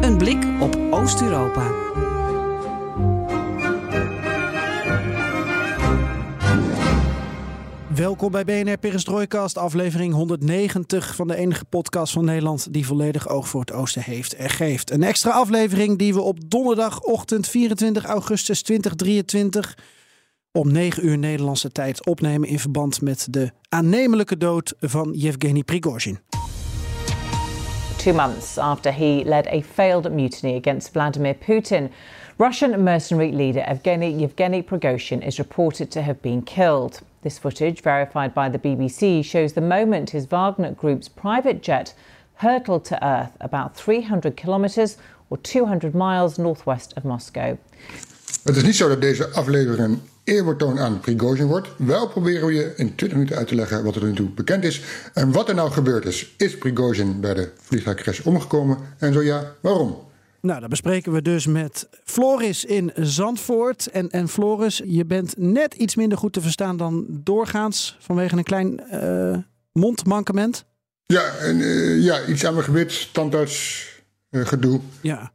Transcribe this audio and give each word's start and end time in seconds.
Een 0.00 0.18
blik 0.18 0.44
op 0.60 0.78
Oost-Europa. 0.90 1.70
Welkom 7.94 8.30
bij 8.30 8.44
BNR 8.44 8.78
Perestrooikast, 8.78 9.58
aflevering 9.58 10.12
190 10.12 11.14
van 11.14 11.28
de 11.28 11.36
enige 11.36 11.64
podcast 11.64 12.12
van 12.12 12.24
Nederland 12.24 12.72
die 12.72 12.86
volledig 12.86 13.28
oog 13.28 13.48
voor 13.48 13.60
het 13.60 13.72
oosten 13.72 14.02
heeft 14.02 14.34
en 14.34 14.50
geeft. 14.50 14.90
Een 14.90 15.02
extra 15.02 15.30
aflevering 15.30 15.98
die 15.98 16.14
we 16.14 16.20
op 16.20 16.50
donderdagochtend 16.50 17.48
24 17.48 18.04
augustus 18.04 18.62
2023 18.62 19.78
om 20.52 20.72
9 20.72 21.06
uur 21.06 21.18
Nederlandse 21.18 21.72
tijd 21.72 22.06
opnemen 22.06 22.48
in 22.48 22.58
verband 22.58 23.00
met 23.00 23.26
de 23.30 23.50
aannemelijke 23.68 24.36
dood 24.36 24.74
van 24.80 25.12
Yevgeny 25.12 25.62
Prigozhin. 25.62 26.18
Two 28.00 28.12
months 28.14 28.56
after 28.56 28.90
he 28.90 29.22
led 29.24 29.46
a 29.48 29.60
failed 29.60 30.10
mutiny 30.10 30.56
against 30.56 30.94
Vladimir 30.94 31.34
Putin. 31.34 31.90
Russian 32.38 32.82
mercenary 32.82 33.30
leader 33.30 33.60
Evgeny 33.68 34.18
Yevgeny 34.18 34.62
Prigozhin 34.62 35.22
is 35.22 35.38
reported 35.38 35.90
to 35.90 36.00
have 36.00 36.22
been 36.22 36.40
killed. 36.40 37.00
This 37.20 37.38
footage, 37.38 37.82
verified 37.82 38.32
by 38.32 38.48
the 38.48 38.58
BBC, 38.58 39.22
shows 39.22 39.52
the 39.52 39.60
moment 39.60 40.10
his 40.10 40.24
Wagner 40.24 40.72
group's 40.72 41.10
private 41.10 41.62
jet 41.62 41.92
hurtled 42.36 42.86
to 42.86 43.06
earth 43.06 43.36
about 43.38 43.76
300 43.76 44.34
kilometers 44.34 44.96
or 45.28 45.36
200 45.36 45.94
miles 45.94 46.38
northwest 46.38 46.94
of 46.96 47.04
Moscow. 47.04 47.58
Het 48.42 48.56
is 48.56 48.62
niet 48.62 48.76
zo 48.76 48.88
dat 48.88 49.00
deze 49.00 49.28
aflevering 49.28 49.88
een 49.88 50.02
eerbetoon 50.24 50.78
aan 50.78 51.00
Prigozhin 51.00 51.46
wordt. 51.46 51.68
Wel 51.76 52.08
proberen 52.08 52.46
we 52.46 52.52
je 52.52 52.72
in 52.76 52.94
20 52.94 53.12
minuten 53.12 53.36
uit 53.36 53.48
te 53.48 53.54
leggen 53.54 53.84
wat 53.84 53.96
er 53.96 54.04
nu 54.04 54.14
toe 54.14 54.28
bekend 54.28 54.64
is 54.64 54.82
en 55.14 55.32
wat 55.32 55.48
er 55.48 55.54
nou 55.54 55.70
gebeurd 55.70 56.04
is. 56.04 56.34
Is 56.36 56.58
Prigozhin 56.58 57.20
bij 57.20 57.34
de 57.34 57.50
vliegtuigcrash 57.60 58.20
omgekomen 58.20 58.78
en 58.98 59.12
zo 59.12 59.22
ja, 59.22 59.54
waarom? 59.60 60.08
Nou, 60.40 60.60
dat 60.60 60.68
bespreken 60.68 61.12
we 61.12 61.22
dus 61.22 61.46
met 61.46 61.88
Floris 62.04 62.64
in 62.64 62.92
Zandvoort. 62.94 63.86
En, 63.86 64.10
en 64.10 64.28
Floris, 64.28 64.82
je 64.84 65.04
bent 65.04 65.34
net 65.36 65.74
iets 65.74 65.96
minder 65.96 66.18
goed 66.18 66.32
te 66.32 66.40
verstaan 66.40 66.76
dan 66.76 67.06
doorgaans 67.08 67.96
vanwege 68.00 68.36
een 68.36 68.42
klein 68.42 68.80
uh, 68.92 69.36
mondmankement. 69.72 70.64
Ja, 71.06 71.34
en, 71.34 71.56
uh, 71.56 72.04
ja, 72.04 72.26
iets 72.26 72.46
aan 72.46 72.52
mijn 72.52 72.64
gebit, 72.64 73.08
tandarts, 73.12 73.88
gedoe. 74.30 74.80
Ja. 75.00 75.32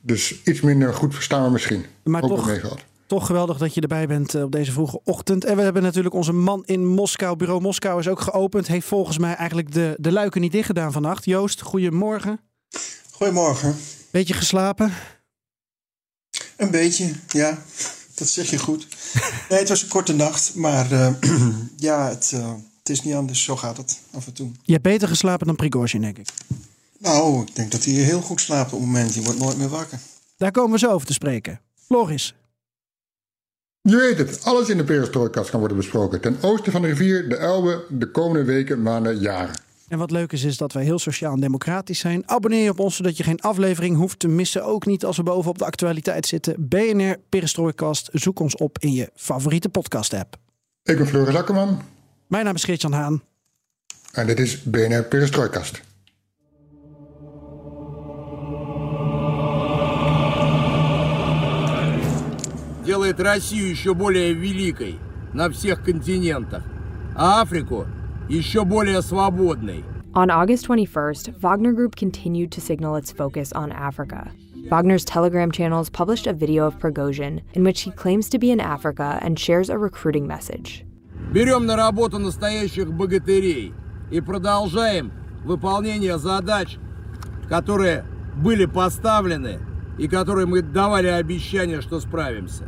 dus 0.00 0.42
iets 0.42 0.60
minder 0.60 0.94
goed 0.94 1.14
verstaan 1.14 1.52
misschien. 1.52 1.84
Maar 2.04 2.22
Ook 2.22 2.28
toch, 2.28 2.78
toch 3.06 3.26
geweldig 3.26 3.58
dat 3.58 3.74
je 3.74 3.80
erbij 3.80 4.06
bent 4.06 4.34
op 4.34 4.52
deze 4.52 4.72
vroege 4.72 5.00
ochtend. 5.04 5.44
En 5.44 5.56
we 5.56 5.62
hebben 5.62 5.82
natuurlijk 5.82 6.14
onze 6.14 6.32
man 6.32 6.62
in 6.66 6.86
Moskou. 6.86 7.36
Bureau 7.36 7.60
Moskou 7.60 8.00
is 8.00 8.08
ook 8.08 8.20
geopend. 8.20 8.66
Heeft 8.66 8.86
volgens 8.86 9.18
mij 9.18 9.34
eigenlijk 9.34 9.72
de, 9.72 9.94
de 9.98 10.12
luiken 10.12 10.40
niet 10.40 10.52
dicht 10.52 10.66
gedaan 10.66 10.92
vannacht. 10.92 11.24
Joost, 11.24 11.60
goedemorgen. 11.60 12.40
Goedemorgen. 13.10 13.76
Beetje 14.10 14.34
geslapen? 14.34 14.92
Een 16.56 16.70
beetje, 16.70 17.12
ja. 17.28 17.58
Dat 18.14 18.28
zeg 18.28 18.50
je 18.50 18.58
goed. 18.58 18.86
Nee, 19.48 19.58
het 19.58 19.68
was 19.68 19.82
een 19.82 19.88
korte 19.88 20.14
nacht, 20.14 20.54
maar 20.54 20.92
uh, 20.92 21.12
ja, 21.88 22.08
het, 22.08 22.30
uh, 22.34 22.52
het, 22.78 22.88
is 22.88 23.02
niet 23.02 23.14
anders. 23.14 23.44
Zo 23.44 23.56
gaat 23.56 23.76
het 23.76 24.00
af 24.12 24.26
en 24.26 24.32
toe. 24.32 24.50
Je 24.62 24.72
hebt 24.72 24.84
beter 24.84 25.08
geslapen 25.08 25.46
dan 25.46 25.56
Prigozhin, 25.56 26.00
denk 26.00 26.18
ik. 26.18 26.28
Nou, 26.98 27.42
ik 27.42 27.56
denk 27.56 27.70
dat 27.72 27.84
hij 27.84 27.94
heel 27.94 28.20
goed 28.20 28.40
slaapt 28.40 28.72
op 28.72 28.78
het 28.78 28.88
moment. 28.88 29.14
Je 29.14 29.22
wordt 29.22 29.38
nooit 29.38 29.56
meer 29.56 29.68
wakker. 29.68 29.98
Daar 30.36 30.50
komen 30.50 30.72
we 30.72 30.78
zo 30.78 30.90
over 30.90 31.06
te 31.06 31.12
spreken. 31.12 31.60
Floris. 31.74 32.34
Je 33.80 33.96
weet 33.96 34.18
het, 34.18 34.44
alles 34.44 34.68
in 34.68 34.76
de 34.76 34.84
perestrooikast 34.84 35.50
kan 35.50 35.58
worden 35.58 35.76
besproken. 35.76 36.20
Ten 36.20 36.36
oosten 36.40 36.72
van 36.72 36.82
de 36.82 36.88
rivier, 36.88 37.28
de 37.28 37.36
Elbe, 37.36 37.84
de 37.88 38.10
komende 38.10 38.44
weken, 38.44 38.82
maanden, 38.82 39.18
jaren. 39.18 39.60
En 39.88 39.98
wat 39.98 40.10
leuk 40.10 40.32
is, 40.32 40.42
is 40.42 40.56
dat 40.56 40.72
wij 40.72 40.84
heel 40.84 40.98
sociaal 40.98 41.32
en 41.32 41.40
democratisch 41.40 41.98
zijn. 41.98 42.28
Abonneer 42.28 42.62
je 42.62 42.70
op 42.70 42.78
ons, 42.78 42.96
zodat 42.96 43.16
je 43.16 43.22
geen 43.22 43.40
aflevering 43.40 43.96
hoeft 43.96 44.18
te 44.18 44.28
missen. 44.28 44.64
Ook 44.64 44.86
niet 44.86 45.04
als 45.04 45.16
we 45.16 45.22
bovenop 45.22 45.58
de 45.58 45.64
actualiteit 45.64 46.26
zitten. 46.26 46.68
BNR 46.68 47.18
Perestrooikast. 47.28 48.08
Zoek 48.12 48.40
ons 48.40 48.56
op 48.56 48.78
in 48.78 48.92
je 48.92 49.10
favoriete 49.14 49.68
podcast-app. 49.68 50.36
Ik 50.82 50.96
ben 50.96 51.06
Floris 51.06 51.34
Akkerman. 51.34 51.82
Mijn 52.26 52.44
naam 52.44 52.54
is 52.54 52.64
Geert-Jan 52.64 52.92
Haan. 52.92 53.22
En 54.12 54.26
dit 54.26 54.38
is 54.38 54.62
BNR 54.62 55.02
Perestrooikast. 55.02 55.80
Делает 62.88 63.20
Россию 63.20 63.68
еще 63.68 63.92
более 63.92 64.32
великой 64.32 64.98
на 65.34 65.50
всех 65.50 65.84
континентах, 65.84 66.64
а 67.14 67.42
Африку 67.42 67.84
еще 68.30 68.64
более 68.64 69.02
свободной. 69.02 69.84
On 70.14 70.30
August 70.30 70.66
21st, 70.66 71.38
Wagner 71.38 71.74
Group 71.74 71.96
continued 71.96 72.50
to 72.50 72.62
signal 72.62 72.96
its 72.96 73.12
focus 73.12 73.52
on 73.52 73.72
Africa. 73.72 74.30
Wagner's 74.70 75.04
Telegram 75.04 75.50
channels 75.50 75.90
published 75.90 76.26
a 76.26 76.32
video 76.32 76.66
of 76.66 76.78
Prigozhin 76.78 77.42
in 77.52 77.62
which 77.62 77.82
he 77.82 77.90
claims 77.90 78.30
to 78.30 78.38
be 78.38 78.50
in 78.50 78.58
Africa 78.58 79.18
and 79.20 79.38
shares 79.38 79.68
a 79.68 79.76
recruiting 79.76 80.26
message. 80.26 80.82
Берем 81.30 81.66
на 81.66 81.76
работу 81.76 82.18
настоящих 82.18 82.90
богатырей 82.90 83.74
и 84.10 84.22
продолжаем 84.22 85.12
выполнение 85.44 86.16
задач, 86.16 86.78
которые 87.50 88.06
были 88.34 88.64
поставлены 88.64 89.58
и 89.98 90.08
которые 90.08 90.46
мы 90.46 90.62
давали 90.62 91.08
обещание, 91.08 91.82
что 91.82 92.00
справимся. 92.00 92.64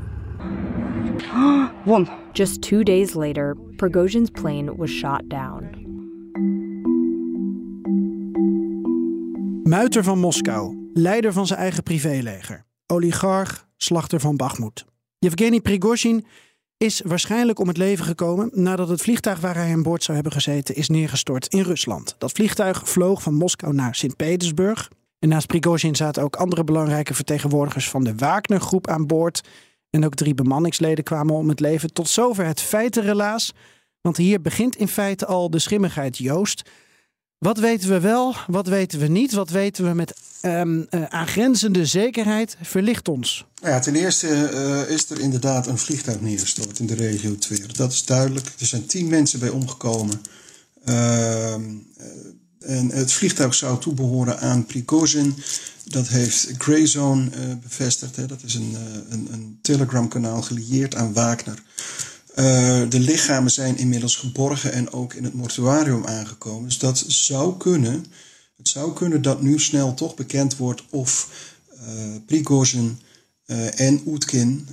Just 2.33 2.63
two 2.63 2.83
days 2.83 3.15
later, 3.15 3.57
Prigozhin's 3.77 4.31
plane 4.31 4.77
was 4.77 4.91
shot 4.91 5.23
down. 5.29 5.89
Muiter 9.63 10.05
van 10.05 10.19
Moskou, 10.19 10.91
leider 10.95 11.33
van 11.33 11.47
zijn 11.47 11.59
eigen 11.59 11.83
privéleger, 11.83 12.65
oligarch, 12.87 13.69
slachter 13.77 14.21
van 14.21 14.37
Bakhmut. 14.37 14.85
Yevgeny 15.19 15.61
Prigozhin 15.61 16.25
is 16.77 17.01
waarschijnlijk 17.05 17.59
om 17.59 17.69
het 17.69 17.77
leven 17.77 18.05
gekomen 18.05 18.51
nadat 18.53 18.89
het 18.89 19.03
vliegtuig 19.03 19.41
waar 19.41 19.55
hij 19.55 19.73
aan 19.73 19.83
boord 19.83 20.03
zou 20.03 20.15
hebben 20.15 20.33
gezeten 20.33 20.75
is 20.75 20.89
neergestort 20.89 21.47
in 21.47 21.63
Rusland. 21.63 22.15
Dat 22.19 22.33
vliegtuig 22.33 22.89
vloog 22.89 23.23
van 23.23 23.35
Moskou 23.35 23.75
naar 23.75 23.95
Sint-Petersburg. 23.95 24.91
En 25.19 25.29
naast 25.29 25.47
Prigozhin 25.47 25.97
zaten 25.97 26.23
ook 26.23 26.37
andere 26.37 26.65
belangrijke 26.65 27.15
vertegenwoordigers 27.15 27.91
van 27.91 28.05
de 28.05 28.15
Wagner-groep 28.15 28.89
aan 28.89 29.07
boord. 29.07 29.43
En 29.91 30.05
ook 30.05 30.15
drie 30.15 30.35
bemanningsleden 30.35 31.05
kwamen 31.05 31.35
om 31.35 31.49
het 31.49 31.61
leven. 31.61 31.93
Tot 31.93 32.09
zover 32.09 32.47
het 32.47 32.61
feitenrelaas. 32.61 33.53
Want 34.01 34.17
hier 34.17 34.41
begint 34.41 34.77
in 34.77 34.89
feite 34.89 35.27
al 35.27 35.51
de 35.51 35.59
schimmigheid, 35.59 36.19
Joost. 36.19 36.63
Wat 37.39 37.59
weten 37.59 37.89
we 37.89 38.01
wel, 38.01 38.35
wat 38.47 38.67
weten 38.67 38.99
we 38.99 39.07
niet? 39.07 39.33
Wat 39.33 39.51
weten 39.51 39.85
we 39.85 39.95
met 39.95 40.15
um, 40.43 40.87
uh, 40.91 41.05
aangrenzende 41.05 41.87
zekerheid? 41.87 42.57
Verlicht 42.63 43.09
ons. 43.09 43.47
Ja, 43.55 43.81
ten 43.81 43.95
eerste 43.95 44.27
uh, 44.29 44.95
is 44.95 45.11
er 45.11 45.21
inderdaad 45.21 45.67
een 45.67 45.79
vliegtuig 45.79 46.21
neergestort 46.21 46.79
in 46.79 46.87
de 46.87 46.95
regio 46.95 47.37
Twer. 47.37 47.77
Dat 47.77 47.93
is 47.93 48.05
duidelijk. 48.05 48.47
Er 48.59 48.67
zijn 48.67 48.87
tien 48.87 49.09
mensen 49.09 49.41
bij 49.41 49.49
omgekomen. 49.49 50.21
Uh, 50.85 51.55
en 52.61 52.91
het 52.91 53.13
vliegtuig 53.13 53.55
zou 53.55 53.81
toebehoren 53.81 54.41
aan 54.41 54.67
Prigozhin. 54.67 55.35
Dat 55.85 56.09
heeft 56.09 56.49
Greyzone 56.59 57.25
uh, 57.25 57.55
bevestigd. 57.63 58.17
Hè. 58.17 58.27
Dat 58.27 58.43
is 58.43 58.55
een, 58.55 58.71
uh, 58.71 58.79
een, 59.09 59.29
een 59.33 59.59
Telegram-kanaal 59.63 60.43
gelieerd 60.43 60.95
aan 60.95 61.13
Wagner. 61.13 61.63
Uh, 62.31 62.45
de 62.89 63.01
lichamen 63.01 63.51
zijn 63.51 63.77
inmiddels 63.77 64.17
geborgen 64.17 64.73
en 64.73 64.93
ook 64.93 65.15
in 65.15 65.25
het 65.25 65.35
mortuarium 65.35 66.07
aangekomen. 66.07 66.65
Dus 66.65 66.79
dat 66.79 67.05
zou 67.07 67.57
kunnen. 67.57 68.05
Het 68.57 68.69
zou 68.69 68.93
kunnen 68.93 69.23
dat 69.23 69.43
nu 69.43 69.59
snel 69.59 69.95
toch 69.95 70.15
bekend 70.15 70.57
wordt 70.57 70.83
of 70.91 71.29
Prigozhin 72.27 73.01
en 73.75 74.03
Oetkin, 74.07 74.69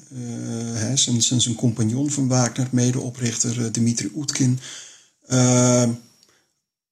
hè, 0.74 0.98
zijn, 0.98 1.22
zijn, 1.22 1.42
zijn 1.42 1.56
compagnon 1.56 2.12
van 2.12 2.28
Wagner, 2.28 2.68
medeoprichter 2.72 3.72
Dimitri 3.72 4.12
Oetkin 4.16 4.60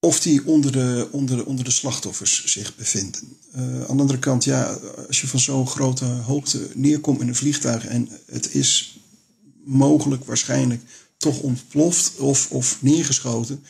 of 0.05 0.19
die 0.19 0.45
onder 0.45 0.71
de, 0.71 1.07
onder, 1.11 1.37
de, 1.37 1.45
onder 1.45 1.65
de 1.65 1.71
slachtoffers 1.71 2.45
zich 2.45 2.75
bevinden. 2.75 3.21
Uh, 3.55 3.61
aan 3.61 3.95
de 3.95 4.01
andere 4.01 4.19
kant, 4.19 4.43
ja, 4.43 4.79
als 5.07 5.21
je 5.21 5.27
van 5.27 5.39
zo'n 5.39 5.67
grote 5.67 6.05
hoogte 6.05 6.69
neerkomt 6.73 7.21
in 7.21 7.27
een 7.27 7.35
vliegtuig 7.35 7.85
en 7.85 8.09
het 8.31 8.53
is 8.53 8.99
mogelijk, 9.63 10.25
waarschijnlijk, 10.25 10.81
toch 11.17 11.39
ontploft 11.39 12.17
of, 12.17 12.51
of 12.51 12.77
neergeschoten, 12.81 13.63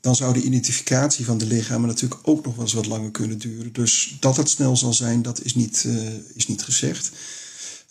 dan 0.00 0.16
zou 0.16 0.32
de 0.32 0.42
identificatie 0.42 1.24
van 1.24 1.38
de 1.38 1.46
lichamen 1.46 1.88
natuurlijk 1.88 2.20
ook 2.22 2.44
nog 2.44 2.54
wel 2.54 2.64
eens 2.64 2.74
wat 2.74 2.86
langer 2.86 3.10
kunnen 3.10 3.38
duren. 3.38 3.72
Dus 3.72 4.16
dat 4.20 4.36
het 4.36 4.48
snel 4.48 4.76
zal 4.76 4.94
zijn, 4.94 5.22
dat 5.22 5.42
is 5.42 5.54
niet, 5.54 5.84
uh, 5.86 6.08
is 6.34 6.46
niet 6.46 6.62
gezegd. 6.62 7.10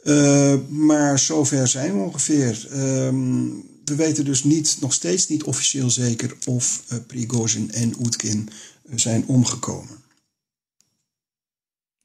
Uh, 0.03 0.55
maar 0.69 1.19
zover 1.19 1.67
zijn 1.67 1.97
we 1.97 2.03
ongeveer. 2.03 2.67
Ehm, 2.71 3.45
we 3.85 3.95
weten 3.95 4.25
dus 4.25 4.43
niet, 4.43 4.77
nog 4.81 4.93
steeds 4.93 5.27
niet 5.27 5.43
officieel 5.43 5.89
zeker 5.89 6.35
of 6.45 6.83
uh, 6.91 6.99
Prigozhin 7.07 7.71
en 7.71 7.95
Oetkin 7.99 8.49
zijn 8.95 9.27
omgekomen. 9.27 10.01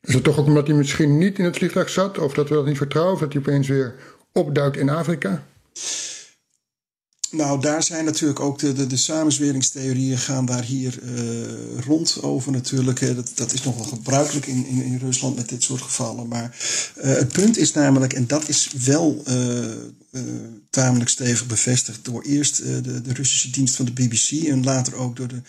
Is 0.00 0.14
het 0.14 0.24
toch 0.24 0.38
ook 0.38 0.46
omdat 0.46 0.66
hij 0.66 0.76
misschien 0.76 1.18
niet 1.18 1.38
in 1.38 1.44
het 1.44 1.56
vliegtuig 1.56 1.88
zat? 1.88 2.18
Of 2.18 2.34
dat 2.34 2.48
we 2.48 2.54
dat 2.54 2.66
niet 2.66 2.76
vertrouwen? 2.76 3.14
Of 3.14 3.20
dat 3.20 3.32
hij 3.32 3.42
opeens 3.42 3.68
weer 3.68 3.94
opduikt 4.32 4.76
in 4.76 4.88
Afrika? 4.88 5.46
Nou, 7.30 7.60
daar 7.60 7.82
zijn 7.82 8.04
natuurlijk 8.04 8.40
ook 8.40 8.58
de, 8.58 8.72
de, 8.72 8.86
de 8.86 8.96
samenzweringstheorieën 8.96 10.18
gaan 10.18 10.46
daar 10.46 10.62
hier 10.62 10.98
uh, 11.02 11.80
rond 11.86 12.22
over 12.22 12.52
natuurlijk. 12.52 13.16
Dat, 13.16 13.30
dat 13.34 13.52
is 13.52 13.62
nog 13.62 13.76
wel 13.76 13.84
gebruikelijk 13.84 14.46
in, 14.46 14.66
in, 14.66 14.82
in 14.82 14.98
Rusland 14.98 15.36
met 15.36 15.48
dit 15.48 15.62
soort 15.62 15.82
gevallen. 15.82 16.28
Maar 16.28 16.56
uh, 16.96 17.04
het 17.04 17.32
punt 17.32 17.58
is 17.58 17.72
namelijk, 17.72 18.12
en 18.12 18.26
dat 18.26 18.48
is 18.48 18.70
wel 18.84 19.22
uh, 19.28 20.22
tamelijk 20.70 21.10
stevig 21.10 21.46
bevestigd 21.46 22.04
door 22.04 22.22
eerst 22.22 22.56
de, 22.56 23.00
de 23.00 23.12
Russische 23.12 23.50
dienst 23.50 23.76
van 23.76 23.84
de 23.84 23.92
BBC 23.92 24.46
en 24.46 24.64
later 24.64 24.94
ook 24.94 25.16
door 25.16 25.28
de, 25.28 25.40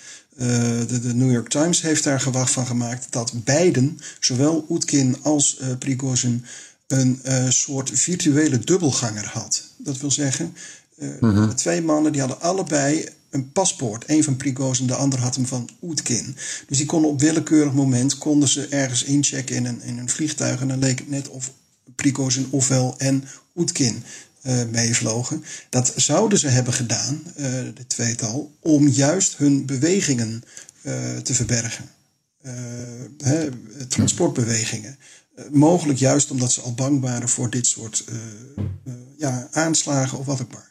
de, 0.87 0.99
de, 0.99 1.13
New 1.13 1.31
York 1.31 1.49
Times 1.49 1.81
heeft 1.81 2.03
daar 2.03 2.19
gewacht 2.19 2.51
van 2.51 2.65
gemaakt 2.65 3.07
dat 3.09 3.33
beiden, 3.43 3.99
zowel 4.19 4.65
Oetkin 4.69 5.17
als 5.21 5.59
Prigozhin, 5.79 6.45
een 6.87 7.21
soort 7.49 7.91
virtuele 7.93 8.59
dubbelganger 8.59 9.25
had. 9.25 9.67
Dat 9.77 9.97
wil 9.97 10.11
zeggen, 10.11 10.53
uh, 10.99 11.49
twee 11.49 11.81
mannen 11.81 12.11
die 12.11 12.21
hadden 12.21 12.41
allebei 12.41 13.09
een 13.29 13.51
paspoort. 13.51 14.03
Eén 14.07 14.23
van 14.23 14.37
Prigozhin, 14.37 14.87
de 14.87 14.95
ander 14.95 15.19
had 15.19 15.35
hem 15.35 15.45
van 15.45 15.69
Oetkin. 15.81 16.35
Dus 16.67 16.77
die 16.77 16.85
konden 16.85 17.11
op 17.11 17.19
willekeurig 17.19 17.73
moment 17.73 18.17
konden 18.17 18.49
ze 18.49 18.67
ergens 18.67 19.03
inchecken 19.03 19.55
in 19.55 19.65
een, 19.65 19.81
in 19.81 19.97
een 19.97 20.09
vliegtuig. 20.09 20.61
En 20.61 20.67
dan 20.67 20.79
leek 20.79 20.99
het 20.99 21.09
net 21.09 21.29
of 21.29 21.51
Prigozhin 21.95 22.47
ofwel 22.49 22.95
en 22.97 23.23
Oetkin 23.55 24.03
uh, 24.43 24.63
meevlogen. 24.71 25.43
Dat 25.69 25.93
zouden 25.95 26.39
ze 26.39 26.47
hebben 26.47 26.73
gedaan, 26.73 27.21
uh, 27.25 27.45
de 27.75 27.87
tweetal, 27.87 28.51
om 28.59 28.87
juist 28.87 29.37
hun 29.37 29.65
bewegingen 29.65 30.43
te 31.23 31.33
verbergen. 31.33 31.85
Hè, 33.17 33.49
transportbewegingen. 33.87 34.97
mogelijk 35.51 35.99
juist 35.99 36.31
omdat 36.31 36.51
ze 36.51 36.61
al 36.61 36.73
bang 36.73 37.01
waren 37.01 37.29
voor 37.29 37.49
dit 37.49 37.67
soort 37.67 38.03
ja, 39.17 39.47
aanslagen 39.51 40.17
of 40.17 40.25
wat 40.25 40.41
ook 40.41 40.51
maar. 40.51 40.68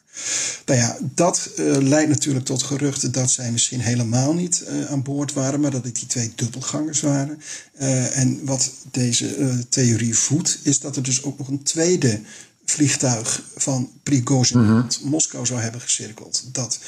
Nou 0.65 0.79
ja, 0.79 0.97
dat 1.01 1.49
uh, 1.59 1.77
leidt 1.77 2.09
natuurlijk 2.09 2.45
tot 2.45 2.63
geruchten 2.63 3.11
dat 3.11 3.31
zij 3.31 3.51
misschien 3.51 3.79
helemaal 3.79 4.33
niet 4.33 4.63
uh, 4.69 4.85
aan 4.85 5.03
boord 5.03 5.33
waren, 5.33 5.59
maar 5.59 5.71
dat 5.71 5.83
het 5.83 5.95
die 5.95 6.07
twee 6.07 6.31
dubbelgangers 6.35 7.01
waren. 7.01 7.41
Uh, 7.81 8.17
en 8.17 8.45
wat 8.45 8.71
deze 8.91 9.65
theorie 9.69 10.17
voedt, 10.17 10.59
is 10.63 10.79
dat 10.79 10.95
er 10.95 11.03
dus 11.03 11.23
ook 11.23 11.37
nog 11.37 11.47
een 11.47 11.63
tweede 11.63 12.21
vliegtuig 12.65 13.43
van 13.55 13.91
Prigozhin 14.03 14.59
mm 14.59 14.87
Moskou 15.03 15.45
zou 15.45 15.59
hebben 15.59 15.81
gecirkeld. 15.81 16.43
Dat 16.51 16.79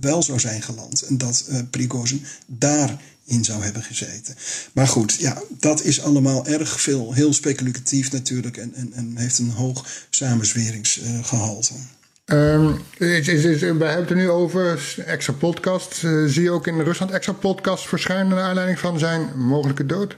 wel 0.00 0.22
zou 0.22 0.40
zijn 0.40 0.62
geland 0.62 1.02
en 1.02 1.18
dat 1.18 1.44
Prigozhin 1.70 2.24
daarin 2.46 3.44
zou 3.44 3.62
hebben 3.62 3.82
gezeten. 3.82 4.36
Maar 4.72 4.88
goed, 4.88 5.14
ja, 5.14 5.42
dat 5.58 5.82
is 5.82 6.00
allemaal 6.00 6.46
erg 6.46 6.80
veel, 6.80 7.12
heel 7.12 7.32
speculatief 7.32 8.12
natuurlijk 8.12 8.56
en, 8.56 8.74
en, 8.74 8.92
en 8.92 9.16
heeft 9.16 9.38
een 9.38 9.50
hoog 9.50 9.86
samenzweringsgehalte. 10.10 11.74
Is, 12.24 13.26
we 13.26 13.56
hebben 13.60 13.94
het 13.94 14.10
er 14.10 14.16
nu 14.16 14.30
over 14.30 14.94
extra 15.06 15.32
podcast. 15.32 16.02
Uh, 16.02 16.28
zie 16.28 16.42
je 16.42 16.50
ook 16.50 16.66
in 16.66 16.80
Rusland 16.80 17.10
extra 17.10 17.32
podcast 17.32 17.88
verschijnen 17.88 18.28
naar 18.28 18.44
aanleiding 18.44 18.78
van 18.78 18.98
zijn 18.98 19.38
mogelijke 19.38 19.86
dood? 19.86 20.16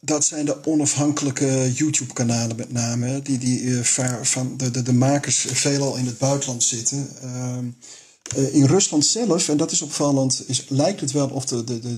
Dat 0.00 0.24
zijn 0.24 0.44
de 0.44 0.64
onafhankelijke 0.64 1.72
YouTube-kanalen 1.72 2.56
met 2.56 2.72
name, 2.72 3.22
die, 3.22 3.38
die 3.38 3.60
uh, 3.60 3.82
van 4.22 4.56
de, 4.56 4.70
de, 4.70 4.82
de, 4.82 4.92
makers 4.92 5.46
veelal 5.48 5.96
in 5.96 6.06
het 6.06 6.18
buitenland 6.18 6.62
zitten. 6.62 7.08
Uh, 7.24 8.54
in 8.54 8.64
Rusland 8.64 9.06
zelf, 9.06 9.48
en 9.48 9.56
dat 9.56 9.70
is 9.70 9.82
opvallend, 9.82 10.44
is, 10.46 10.68
lijkt 10.68 11.00
het 11.00 11.12
wel 11.12 11.28
of 11.28 11.44
de, 11.44 11.64
de, 11.64 11.80
de, 11.80 11.96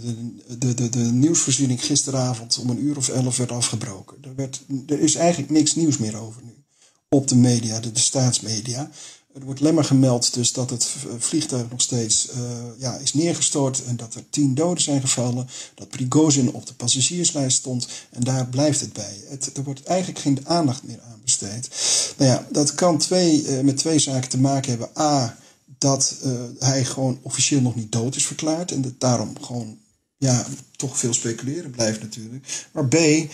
de, 0.58 0.74
de, 0.74 0.88
de 0.88 0.98
nieuwsvoorziening 0.98 1.84
gisteravond 1.84 2.58
om 2.58 2.70
een 2.70 2.84
uur 2.84 2.96
of 2.96 3.08
elf 3.08 3.36
werd 3.36 3.52
afgebroken. 3.52 4.16
Er, 4.22 4.34
werd, 4.34 4.64
er 4.86 5.00
is 5.00 5.14
eigenlijk 5.14 5.50
niks 5.50 5.74
nieuws 5.74 5.98
meer 5.98 6.20
over 6.20 6.42
nu 6.44 6.65
op 7.08 7.28
de 7.28 7.36
media, 7.36 7.80
de, 7.80 7.90
staatsmedia. 7.92 8.90
Er 9.34 9.44
wordt 9.44 9.60
maar 9.60 9.84
gemeld 9.84 10.34
dus 10.34 10.52
dat 10.52 10.70
het 10.70 10.88
vliegtuig 11.18 11.70
nog 11.70 11.80
steeds 11.80 12.28
uh, 12.28 12.40
ja, 12.78 12.96
is 12.96 13.14
neergestort 13.14 13.84
en 13.84 13.96
dat 13.96 14.14
er 14.14 14.24
tien 14.30 14.54
doden 14.54 14.82
zijn 14.82 15.00
gevallen. 15.00 15.48
Dat 15.74 15.88
Prigozhin 15.88 16.52
op 16.52 16.66
de 16.66 16.74
passagierslijst 16.74 17.56
stond 17.56 17.88
en 18.10 18.24
daar 18.24 18.46
blijft 18.46 18.80
het 18.80 18.92
bij. 18.92 19.20
Het, 19.28 19.56
er 19.56 19.64
wordt 19.64 19.82
eigenlijk 19.82 20.18
geen 20.18 20.48
aandacht 20.48 20.82
meer 20.82 21.00
aan 21.10 21.20
besteed. 21.24 21.68
Nou 22.16 22.30
ja, 22.30 22.46
dat 22.50 22.74
kan 22.74 22.98
twee, 22.98 23.42
uh, 23.42 23.60
met 23.60 23.76
twee 23.76 23.98
zaken 23.98 24.28
te 24.28 24.38
maken 24.38 24.70
hebben. 24.70 24.88
A, 24.98 25.36
dat 25.78 26.14
hij 26.58 26.84
gewoon 26.84 27.18
officieel 27.22 27.60
nog 27.60 27.74
niet 27.74 27.92
dood 27.92 28.16
is 28.16 28.26
verklaard 28.26 28.72
en 28.72 28.82
dat 28.82 28.92
daarom 28.98 29.32
gewoon 29.40 29.78
ja, 30.26 30.46
toch 30.76 30.98
veel 30.98 31.14
speculeren 31.14 31.70
blijft 31.70 32.00
natuurlijk. 32.00 32.66
Maar 32.72 32.86
B, 32.88 32.94
uh, 32.94 33.28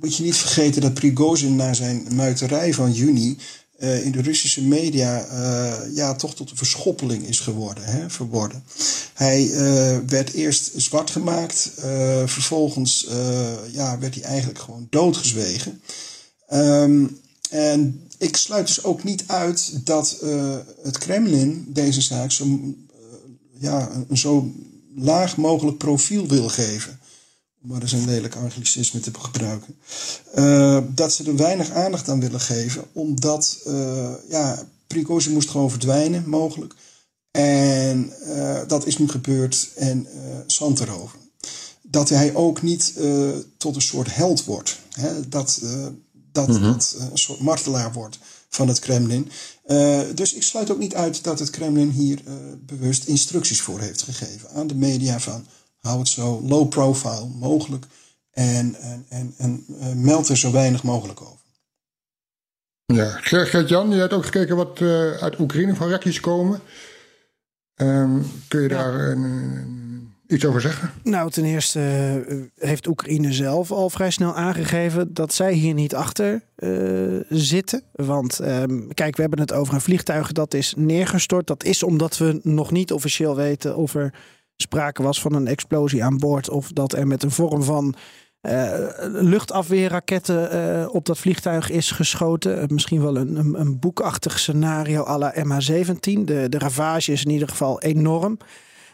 moet 0.00 0.16
je 0.16 0.22
niet 0.22 0.36
vergeten 0.36 0.80
dat 0.80 0.94
Prigozhin 0.94 1.56
na 1.56 1.74
zijn 1.74 2.06
muiterij 2.14 2.74
van 2.74 2.92
juni 2.92 3.38
uh, 3.78 4.04
in 4.04 4.12
de 4.12 4.22
Russische 4.22 4.62
media 4.62 5.26
uh, 5.26 5.96
ja, 5.96 6.14
toch 6.14 6.34
tot 6.34 6.50
een 6.50 6.56
verschoppeling 6.56 7.26
is 7.26 7.40
geworden, 7.40 7.84
hè, 7.84 8.10
verworden. 8.10 8.64
Hij 9.14 9.50
werd 10.06 10.32
eerst 10.32 10.70
zwart 10.76 11.10
gemaakt, 11.10 11.70
vervolgens 12.24 13.06
ja, 13.72 13.98
werd 13.98 14.14
hij 14.14 14.24
eigenlijk 14.24 14.58
gewoon 14.58 14.86
doodgezwegen. 14.90 15.80
Um, 16.52 17.20
en 17.50 18.08
ik 18.18 18.36
sluit 18.36 18.66
dus 18.66 18.84
ook 18.84 19.04
niet 19.04 19.24
uit 19.26 19.86
dat 19.86 20.24
het 20.82 20.98
Kremlin 20.98 21.66
deze 21.68 22.00
zaak 22.00 22.30
zo, 22.30 22.74
ja, 23.58 23.90
zo 24.12 24.52
laag 25.02 25.36
mogelijk 25.36 25.78
profiel 25.78 26.26
wil 26.26 26.48
geven. 26.48 27.00
Om 27.62 27.68
maar 27.68 27.82
eens 27.82 27.92
een 27.92 28.04
lelijk 28.04 28.34
anglicisme 28.34 29.00
te 29.00 29.10
gebruiken. 29.18 29.76
Uh, 30.34 30.78
dat 30.88 31.12
ze 31.12 31.24
er 31.24 31.36
weinig 31.36 31.70
aandacht 31.70 32.08
aan 32.08 32.20
willen 32.20 32.40
geven, 32.40 32.84
omdat 32.92 33.58
uh, 33.66 34.10
ja, 34.28 34.62
Prigozhin 34.86 35.32
moest 35.32 35.50
gewoon 35.50 35.70
verdwijnen, 35.70 36.28
mogelijk. 36.28 36.74
En 37.30 38.12
uh, 38.26 38.60
dat 38.66 38.86
is 38.86 38.98
nu 38.98 39.08
gebeurd 39.08 39.70
en 39.76 40.06
zand 40.46 40.80
erover. 40.80 41.18
Dat 41.82 42.08
hij 42.08 42.34
ook 42.34 42.62
niet 42.62 42.94
tot 43.56 43.74
een 43.74 43.82
soort 43.82 44.14
held 44.14 44.44
wordt. 44.44 44.78
Hè? 44.90 45.28
Dat, 45.28 45.60
dat, 46.32 46.48
mm 46.48 46.54
-hmm. 46.54 46.72
dat 46.72 46.96
een 47.10 47.18
soort 47.18 47.40
martelaar 47.40 47.92
wordt 47.92 48.18
van 48.50 48.68
het 48.68 48.78
Kremlin. 48.78 49.30
Uh, 49.66 50.00
dus 50.14 50.34
ik 50.34 50.42
sluit 50.42 50.70
ook 50.70 50.78
niet 50.78 50.94
uit 50.94 51.24
dat 51.24 51.38
het 51.38 51.50
Kremlin 51.50 51.90
hier 51.90 52.18
uh, 52.26 52.34
bewust 52.60 53.06
instructies 53.06 53.60
voor 53.60 53.80
heeft 53.80 54.02
gegeven 54.02 54.50
aan 54.50 54.66
de 54.66 54.74
media 54.74 55.20
van 55.20 55.46
hou 55.80 55.98
het 55.98 56.08
zo 56.08 56.40
low 56.44 56.68
profile 56.68 57.26
mogelijk 57.26 57.84
en, 58.30 58.74
en, 58.74 59.06
en, 59.08 59.34
en 59.36 59.64
uh, 59.68 59.92
meld 59.92 60.28
er 60.28 60.38
zo 60.38 60.52
weinig 60.52 60.82
mogelijk 60.82 61.20
over. 61.20 61.38
Ja, 62.86 63.10
Gert-Jan, 63.20 63.90
je 63.90 63.96
hebt 64.00 64.12
ook 64.12 64.24
gekeken 64.24 64.56
wat 64.56 64.80
uit 65.20 65.38
Oekraïne 65.38 65.74
van 65.74 65.88
reacties 65.88 66.20
komen. 66.20 66.60
Um, 67.76 68.26
kun 68.48 68.62
je 68.62 68.68
ja. 68.68 68.74
daar 68.74 69.10
een, 69.10 69.79
iets 70.30 70.44
over 70.44 70.60
zeggen? 70.60 70.90
Nou, 71.02 71.30
ten 71.30 71.44
eerste 71.44 71.80
uh, 72.28 72.42
heeft 72.58 72.86
Oekraïne 72.86 73.32
zelf 73.32 73.70
al 73.70 73.90
vrij 73.90 74.10
snel 74.10 74.34
aangegeven 74.34 75.14
dat 75.14 75.34
zij 75.34 75.52
hier 75.52 75.74
niet 75.74 75.94
achter 75.94 76.42
uh, 76.58 77.20
zitten. 77.28 77.82
Want 77.92 78.40
um, 78.40 78.94
kijk, 78.94 79.16
we 79.16 79.20
hebben 79.20 79.40
het 79.40 79.52
over 79.52 79.74
een 79.74 79.80
vliegtuig 79.80 80.32
dat 80.32 80.54
is 80.54 80.74
neergestort. 80.76 81.46
Dat 81.46 81.64
is 81.64 81.82
omdat 81.82 82.18
we 82.18 82.40
nog 82.42 82.70
niet 82.70 82.92
officieel 82.92 83.36
weten 83.36 83.76
of 83.76 83.94
er 83.94 84.14
sprake 84.56 85.02
was 85.02 85.20
van 85.20 85.34
een 85.34 85.46
explosie 85.46 86.04
aan 86.04 86.18
boord. 86.18 86.50
Of 86.50 86.72
dat 86.72 86.92
er 86.92 87.06
met 87.06 87.22
een 87.22 87.30
vorm 87.30 87.62
van 87.62 87.94
uh, 88.42 88.74
luchtafweerraketten 89.00 90.90
op 90.92 91.06
dat 91.06 91.18
vliegtuig 91.18 91.70
is 91.70 91.90
geschoten. 91.90 92.66
Misschien 92.72 93.02
wel 93.02 93.16
een, 93.16 93.36
een, 93.36 93.60
een 93.60 93.78
boekachtig 93.78 94.38
scenario 94.38 95.04
à 95.04 95.18
la 95.18 95.34
MH17. 95.34 95.94
De, 96.00 96.46
de 96.48 96.58
ravage 96.58 97.12
is 97.12 97.24
in 97.24 97.30
ieder 97.30 97.48
geval 97.48 97.80
enorm. 97.80 98.38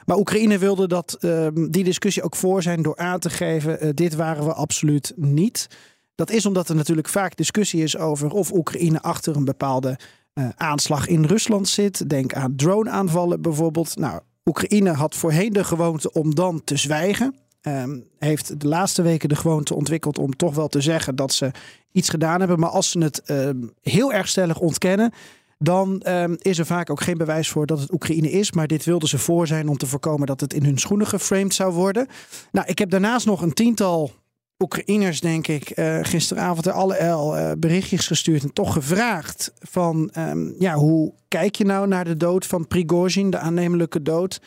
Maar 0.06 0.16
Oekraïne 0.16 0.58
wilde 0.58 0.88
dat 0.88 1.16
uh, 1.20 1.46
die 1.68 1.84
discussie 1.84 2.22
ook 2.22 2.36
voor 2.36 2.62
zijn 2.62 2.82
door 2.82 2.96
aan 2.96 3.18
te 3.18 3.30
geven: 3.30 3.84
uh, 3.84 3.90
dit 3.94 4.14
waren 4.14 4.44
we 4.44 4.52
absoluut 4.52 5.12
niet. 5.16 5.68
Dat 6.14 6.30
is 6.30 6.46
omdat 6.46 6.68
er 6.68 6.74
natuurlijk 6.74 7.08
vaak 7.08 7.36
discussie 7.36 7.82
is 7.82 7.96
over 7.96 8.30
of 8.30 8.52
Oekraïne 8.52 9.02
achter 9.02 9.36
een 9.36 9.44
bepaalde 9.44 9.98
uh, 10.34 10.48
aanslag 10.56 11.06
in 11.06 11.24
Rusland 11.24 11.68
zit. 11.68 12.08
Denk 12.08 12.34
aan 12.34 12.56
drone-aanvallen 12.56 13.42
bijvoorbeeld. 13.42 13.96
Nou, 13.96 14.20
Oekraïne 14.44 14.90
had 14.90 15.14
voorheen 15.14 15.52
de 15.52 15.64
gewoonte 15.64 16.12
om 16.12 16.34
dan 16.34 16.64
te 16.64 16.76
zwijgen. 16.76 17.34
Um, 17.62 18.04
heeft 18.18 18.60
de 18.60 18.68
laatste 18.68 19.02
weken 19.02 19.28
de 19.28 19.36
gewoonte 19.36 19.74
ontwikkeld 19.74 20.18
om 20.18 20.36
toch 20.36 20.54
wel 20.54 20.68
te 20.68 20.80
zeggen 20.80 21.16
dat 21.16 21.32
ze 21.32 21.50
iets 21.92 22.08
gedaan 22.08 22.38
hebben. 22.38 22.58
Maar 22.58 22.70
als 22.70 22.90
ze 22.90 22.98
het 22.98 23.22
uh, 23.26 23.50
heel 23.82 24.12
erg 24.12 24.28
stellig 24.28 24.58
ontkennen, 24.58 25.12
dan 25.58 26.00
ehm, 26.00 26.34
is 26.38 26.58
er 26.58 26.66
vaak 26.66 26.90
ook 26.90 27.00
geen 27.00 27.18
bewijs 27.18 27.48
voor 27.48 27.66
dat 27.66 27.80
het 27.80 27.92
Oekraïne 27.92 28.30
is. 28.30 28.52
Maar 28.52 28.66
dit 28.66 28.84
wilden 28.84 29.08
ze 29.08 29.18
voor 29.18 29.46
zijn 29.46 29.68
om 29.68 29.76
te 29.76 29.86
voorkomen 29.86 30.26
dat 30.26 30.40
het 30.40 30.54
in 30.54 30.64
hun 30.64 30.78
schoenen 30.78 31.06
geframed 31.06 31.54
zou 31.54 31.72
worden. 31.72 32.06
Nou, 32.52 32.66
ik 32.66 32.78
heb 32.78 32.90
daarnaast 32.90 33.26
nog 33.26 33.42
een 33.42 33.52
tiental 33.52 34.12
Oekraïners, 34.58 35.20
denk 35.20 35.46
ik, 35.46 35.78
uh, 35.78 35.98
gisteravond 36.02 36.66
er 36.66 36.72
alle 36.72 36.98
uh, 37.00 37.50
berichtjes 37.58 38.06
gestuurd 38.06 38.42
en 38.42 38.52
toch 38.52 38.72
gevraagd 38.72 39.52
van, 39.58 40.10
um, 40.18 40.54
ja, 40.58 40.74
hoe 40.74 41.12
kijk 41.28 41.54
je 41.54 41.64
nou 41.64 41.88
naar 41.88 42.04
de 42.04 42.16
dood 42.16 42.46
van 42.46 42.66
Prigozhin, 42.66 43.30
de 43.30 43.38
aannemelijke 43.38 44.02
dood? 44.02 44.40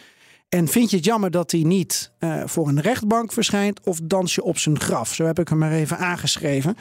En 0.50 0.68
vind 0.68 0.90
je 0.90 0.96
het 0.96 1.06
jammer 1.06 1.32
dat 1.32 1.52
hij 1.52 1.62
niet 1.62 2.12
uh, 2.20 2.42
voor 2.46 2.68
een 2.68 2.82
rechtbank 2.82 3.32
verschijnt 3.32 3.80
of 3.84 4.00
dans 4.04 4.36
je 4.36 4.44
op 4.44 4.58
zijn 4.58 4.80
graf? 4.80 5.14
Zo 5.14 5.26
heb 5.26 5.40
ik 5.40 5.48
hem 5.48 5.58
maar 5.58 5.72
even 5.72 5.98
aangeschreven. 5.98 6.78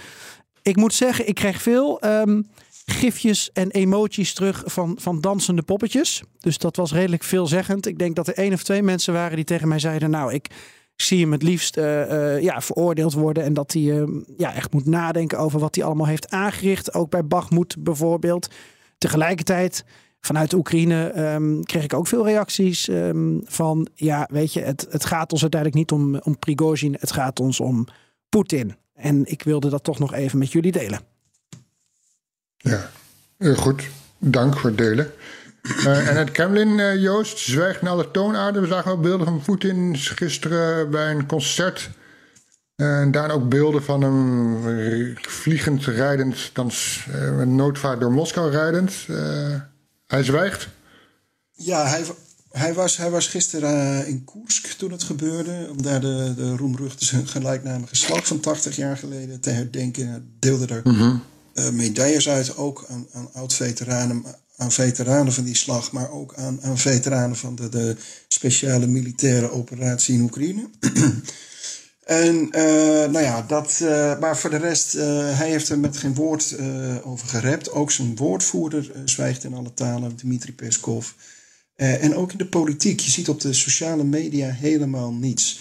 Ik 0.63 0.77
moet 0.77 0.95
zeggen, 0.95 1.29
ik 1.29 1.35
kreeg 1.35 1.63
veel 1.63 2.05
um, 2.05 2.49
gifjes 2.91 3.53
en 3.53 3.71
emoties 3.71 4.35
terug 4.35 4.63
van, 4.67 4.97
van 5.01 5.21
dansende 5.21 5.63
poppetjes. 5.63 6.23
Dus 6.39 6.59
dat 6.59 6.77
was 6.77 6.93
redelijk 6.93 7.23
veelzeggend. 7.23 7.87
Ik 7.87 7.99
denk 7.99 8.17
dat 8.17 8.29
er 8.29 8.35
één 8.35 8.53
of 8.53 8.63
twee 8.63 8.83
mensen 8.83 9.13
waren 9.13 9.37
die 9.37 9.45
tegen 9.45 9.69
mij 9.69 9.79
zeiden: 9.79 10.11
Nou, 10.11 10.33
ik 10.33 10.51
zie 10.97 11.21
hem 11.21 11.33
het 11.33 11.43
liefst 11.43 11.77
uh, 11.77 11.85
uh, 11.85 12.43
ja, 12.43 12.61
veroordeeld 12.61 13.13
worden. 13.13 13.45
En 13.45 13.55
dat 13.55 13.73
hij 13.73 13.83
uh, 13.83 14.23
ja, 14.37 14.55
echt 14.55 14.73
moet 14.73 14.87
nadenken 14.87 15.39
over 15.39 15.61
wat 15.61 15.75
hij 15.75 15.85
allemaal 15.85 16.07
heeft 16.07 16.31
aangericht. 16.31 16.95
Ook 16.95 17.11
bij 17.11 17.27
Bachmoed 17.27 17.77
bijvoorbeeld. 17.79 18.49
Tegelijkertijd, 18.99 19.85
vanuit 20.21 20.53
Oekraïne 20.53 21.33
um, 21.35 21.65
kreeg 21.65 21.85
ik 21.85 21.95
ook 21.95 22.07
veel 22.07 22.25
reacties 22.25 22.89
um, 22.89 23.41
van... 23.45 23.89
ja, 23.95 24.29
weet 24.33 24.53
je, 24.53 24.61
het, 24.61 24.87
het 24.91 25.05
gaat 25.05 25.33
ons 25.33 25.43
uiteindelijk 25.43 25.81
niet 25.81 26.01
om, 26.01 26.17
om 26.17 26.39
Prigozhin. 26.39 26.97
Het 27.01 27.13
gaat 27.13 27.41
ons 27.41 27.61
om 27.61 27.87
Poetin. 28.29 28.77
En 28.95 29.27
ik 29.27 29.43
wilde 29.43 29.69
dat 29.69 29.85
toch 29.85 29.99
nog 29.99 30.15
even 30.15 30.39
met 30.39 30.53
jullie 30.53 30.73
delen. 30.73 31.18
Ja, 32.59 32.91
heel 33.39 33.55
goed. 33.55 33.83
Dank 34.19 34.59
voor 34.59 34.69
het 34.69 34.79
delen. 34.79 35.13
Uh, 35.63 36.09
en 36.09 36.17
het 36.17 36.31
Kremlin, 36.31 36.79
uh, 36.79 37.03
Joost, 37.03 37.39
zwijgt 37.39 37.83
naar 37.83 37.93
alle 37.93 38.11
toonaarden. 38.11 38.63
We 38.63 38.69
zagen 38.69 38.91
ook 38.91 39.03
beelden 39.03 39.27
van 39.27 39.43
Poetin 39.43 39.97
gisteren 39.97 40.91
bij 40.91 41.11
een 41.11 41.27
concert. 41.27 41.91
Uh, 42.77 43.01
en 43.01 43.11
daar 43.11 43.31
ook 43.31 43.49
beelden 43.49 43.83
van 43.83 44.03
hem 44.03 45.15
vliegend, 45.21 45.85
rijdend, 45.85 46.51
dan 46.53 46.71
met 47.37 47.49
noodvaart 47.49 48.01
door 48.01 48.13
Moskou 48.13 48.51
rijdend. 48.51 48.93
hij 50.07 50.23
zwijgt. 50.23 50.69
Ja, 51.53 51.87
hij, 51.87 52.05
hij, 52.51 52.75
was, 52.75 52.97
hij 52.97 53.11
was 53.11 53.27
gisteren 53.27 54.07
in 54.07 54.25
Koersk 54.25 54.67
toen 54.67 54.93
het 54.93 55.03
gebeurde. 55.03 55.67
Om 55.71 55.83
daar 55.83 56.01
de, 56.01 56.33
de 56.37 56.57
roemruchte 56.57 57.27
gelijknamige 57.27 57.97
slag 57.97 58.27
van 58.27 58.41
80 58.41 58.77
jaar 58.77 58.97
geleden 58.97 59.41
te 59.41 59.51
herdenken. 59.51 60.09
Hij 60.09 60.23
deelde 60.39 60.75
er 60.75 60.81
mm 60.85 60.95
-hmm. 60.95 61.23
Medailles 61.73 62.29
uit, 62.29 62.57
ook 62.57 62.87
aan, 62.89 63.33
oud-veteranen 63.33 64.25
aan 64.59 64.73
veteranen 64.73 65.33
van 65.33 65.45
die 65.45 65.57
slag, 65.57 65.93
maar 65.93 66.11
ook 66.11 66.35
aan, 66.35 66.79
veteranen 66.79 67.37
van 67.37 67.55
de, 67.55 67.69
de 67.69 67.97
speciale 68.29 68.87
militaire 68.87 69.51
operatie 69.51 70.15
in 70.15 70.21
Oekraïne. 70.21 70.69
en 72.05 72.35
uh, 72.37 72.63
nou 73.11 73.21
ja, 73.21 73.43
dat, 73.43 73.79
uh, 73.83 74.19
maar 74.19 74.39
voor 74.39 74.51
de 74.51 74.57
rest, 74.57 74.93
hij 74.93 75.49
heeft 75.49 75.69
er 75.69 75.79
met 75.79 75.97
geen 75.97 76.15
woord 76.15 76.57
over 77.03 77.29
gerept. 77.29 77.71
Ook 77.71 77.91
zijn 77.91 78.17
woordvoerder 78.17 78.93
zwijgt 79.05 79.45
in 79.45 79.55
alle 79.55 79.75
talen, 79.75 80.17
Dmitri 80.17 80.53
Peskov. 80.53 81.09
en 81.77 82.15
ook 82.15 82.33
in 82.33 82.39
de 82.39 82.47
politiek. 82.47 83.01
Je 83.01 83.11
ziet 83.11 83.29
op 83.29 83.41
de 83.41 83.53
sociale 83.53 84.05
media 84.05 84.51
helemaal 84.51 85.13
niets. 85.13 85.61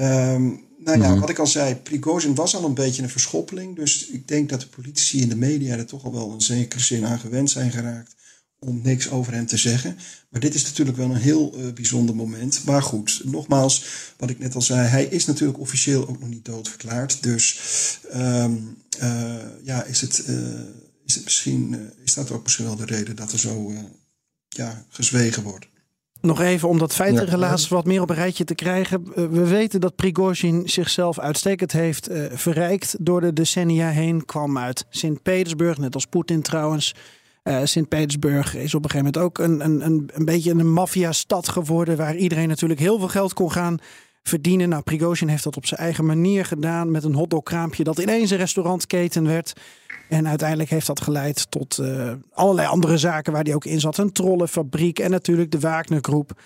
Um, 0.00 0.67
nou 0.78 1.02
ja, 1.02 1.18
wat 1.18 1.30
ik 1.30 1.38
al 1.38 1.46
zei, 1.46 1.74
Prigozhin 1.74 2.34
was 2.34 2.56
al 2.56 2.64
een 2.64 2.74
beetje 2.74 3.02
een 3.02 3.10
verschoppeling. 3.10 3.76
Dus 3.76 4.06
ik 4.06 4.28
denk 4.28 4.48
dat 4.48 4.60
de 4.60 4.68
politici 4.68 5.20
in 5.20 5.28
de 5.28 5.36
media 5.36 5.76
er 5.76 5.86
toch 5.86 6.04
al 6.04 6.12
wel 6.12 6.30
een 6.30 6.40
zekere 6.40 6.82
zin 6.82 7.06
aan 7.06 7.18
gewend 7.18 7.50
zijn 7.50 7.70
geraakt 7.70 8.16
om 8.58 8.80
niks 8.82 9.10
over 9.10 9.32
hem 9.32 9.46
te 9.46 9.56
zeggen. 9.56 9.98
Maar 10.28 10.40
dit 10.40 10.54
is 10.54 10.64
natuurlijk 10.64 10.96
wel 10.96 11.10
een 11.10 11.16
heel 11.16 11.54
uh, 11.58 11.72
bijzonder 11.72 12.14
moment. 12.14 12.64
Maar 12.64 12.82
goed, 12.82 13.20
nogmaals, 13.24 13.84
wat 14.16 14.30
ik 14.30 14.38
net 14.38 14.54
al 14.54 14.62
zei, 14.62 14.88
hij 14.88 15.04
is 15.04 15.26
natuurlijk 15.26 15.58
officieel 15.58 16.08
ook 16.08 16.20
nog 16.20 16.28
niet 16.28 16.44
doodverklaard. 16.44 17.22
Dus 17.22 17.58
um, 18.14 18.76
uh, 19.02 19.36
ja, 19.62 19.84
is 19.84 20.00
het, 20.00 20.24
uh, 20.28 20.36
is 21.06 21.14
het 21.14 21.24
misschien, 21.24 21.90
is 22.04 22.14
dat 22.14 22.30
ook 22.30 22.42
misschien 22.42 22.64
wel 22.64 22.76
de 22.76 22.84
reden 22.84 23.16
dat 23.16 23.32
er 23.32 23.38
zo 23.38 23.72
ja, 24.48 24.84
gezwegen 24.88 25.42
wordt. 25.42 25.68
Nog 26.20 26.40
even 26.40 26.68
om 26.68 26.78
dat 26.78 26.94
feitenrelaas 26.94 27.68
wat 27.68 27.84
meer 27.84 28.00
op 28.00 28.10
een 28.10 28.16
rijtje 28.16 28.44
te 28.44 28.54
krijgen. 28.54 29.04
We 29.14 29.46
weten 29.46 29.80
dat 29.80 29.96
Prigozhin 29.96 30.68
zichzelf 30.68 31.18
uitstekend 31.18 31.72
heeft 31.72 32.08
verrijkt 32.32 32.96
door 33.00 33.20
de 33.20 33.32
decennia 33.32 33.88
heen. 33.88 34.24
Kwam 34.24 34.58
uit 34.58 34.86
Sint-Petersburg, 34.88 35.78
net 35.78 35.94
als 35.94 36.06
Poetin 36.06 36.42
trouwens. 36.42 36.94
Uh, 37.44 37.60
Sint-Petersburg 37.64 38.54
is 38.54 38.74
op 38.74 38.84
een 38.84 38.90
gegeven 38.90 39.12
moment 39.12 39.18
ook 39.18 39.38
een, 39.38 39.64
een, 39.64 39.84
een, 39.84 40.10
een 40.14 40.24
beetje 40.24 40.50
een 40.50 40.72
maffia-stad 40.72 41.48
geworden. 41.48 41.96
Waar 41.96 42.16
iedereen 42.16 42.48
natuurlijk 42.48 42.80
heel 42.80 42.98
veel 42.98 43.08
geld 43.08 43.32
kon 43.32 43.52
gaan 43.52 43.78
verdienen. 44.28 44.68
Nou, 44.68 44.82
Prigozhin 44.82 45.28
heeft 45.28 45.44
dat 45.44 45.56
op 45.56 45.66
zijn 45.66 45.80
eigen 45.80 46.06
manier 46.06 46.44
gedaan. 46.44 46.90
Met 46.90 47.04
een 47.04 47.14
hotdogkraampje 47.14 47.84
dat 47.84 47.98
ineens 47.98 48.30
een 48.30 48.38
restaurantketen 48.38 49.26
werd. 49.26 49.52
En 50.08 50.28
uiteindelijk 50.28 50.70
heeft 50.70 50.86
dat 50.86 51.00
geleid 51.00 51.50
tot 51.50 51.78
uh, 51.78 52.12
allerlei 52.32 52.68
andere 52.68 52.98
zaken 52.98 53.32
waar 53.32 53.42
hij 53.42 53.54
ook 53.54 53.64
in 53.64 53.80
zat. 53.80 53.98
Een 53.98 54.12
trollenfabriek 54.12 54.98
en 54.98 55.10
natuurlijk 55.10 55.50
de 55.50 55.60
Wagnergroep. 55.60 56.40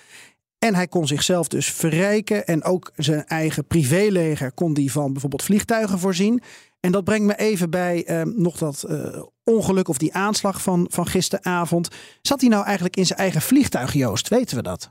En 0.59 0.75
hij 0.75 0.89
kon 0.89 1.07
zichzelf 1.07 1.49
dus 1.49 1.67
verrijken. 1.67 2.47
En 2.47 2.65
ook 2.65 2.93
zijn 2.97 3.27
eigen 3.27 3.67
privéleger 3.67 4.53
kon 4.53 4.75
die 4.75 4.93
van 4.93 5.13
bijvoorbeeld 5.13 5.43
vliegtuigen 5.43 5.99
voorzien. 5.99 6.43
En 6.81 6.93
dat 6.93 7.05
brengt 7.05 7.27
me 7.27 7.37
even 7.37 7.71
bij 7.71 8.09
uh, 8.09 8.23
nog 8.35 8.59
dat 8.59 8.85
uh, 8.89 9.23
ongeluk 9.45 9.89
of 9.89 9.99
die 9.99 10.15
aanslag 10.15 10.63
van, 10.63 10.87
van 10.91 11.07
gisteravond. 11.07 11.89
Zat 12.23 12.41
hij 12.41 12.51
nou 12.51 12.65
eigenlijk 12.65 12.97
in 12.97 13.07
zijn 13.07 13.19
eigen 13.19 13.41
vliegtuig, 13.41 13.93
Joost? 13.93 14.29
Weten 14.29 14.57
we 14.57 14.63
dat? 14.63 14.91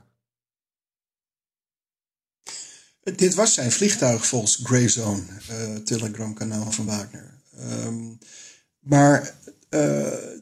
Dit 3.02 3.34
was 3.34 3.54
zijn 3.54 3.72
vliegtuig 3.72 4.26
volgens 4.26 4.60
Greyzone, 4.62 5.22
uh, 5.50 5.76
Telegram-kanaal 5.76 6.72
van 6.72 6.84
Wagner. 6.84 7.34
Um, 7.60 8.18
maar 8.80 9.34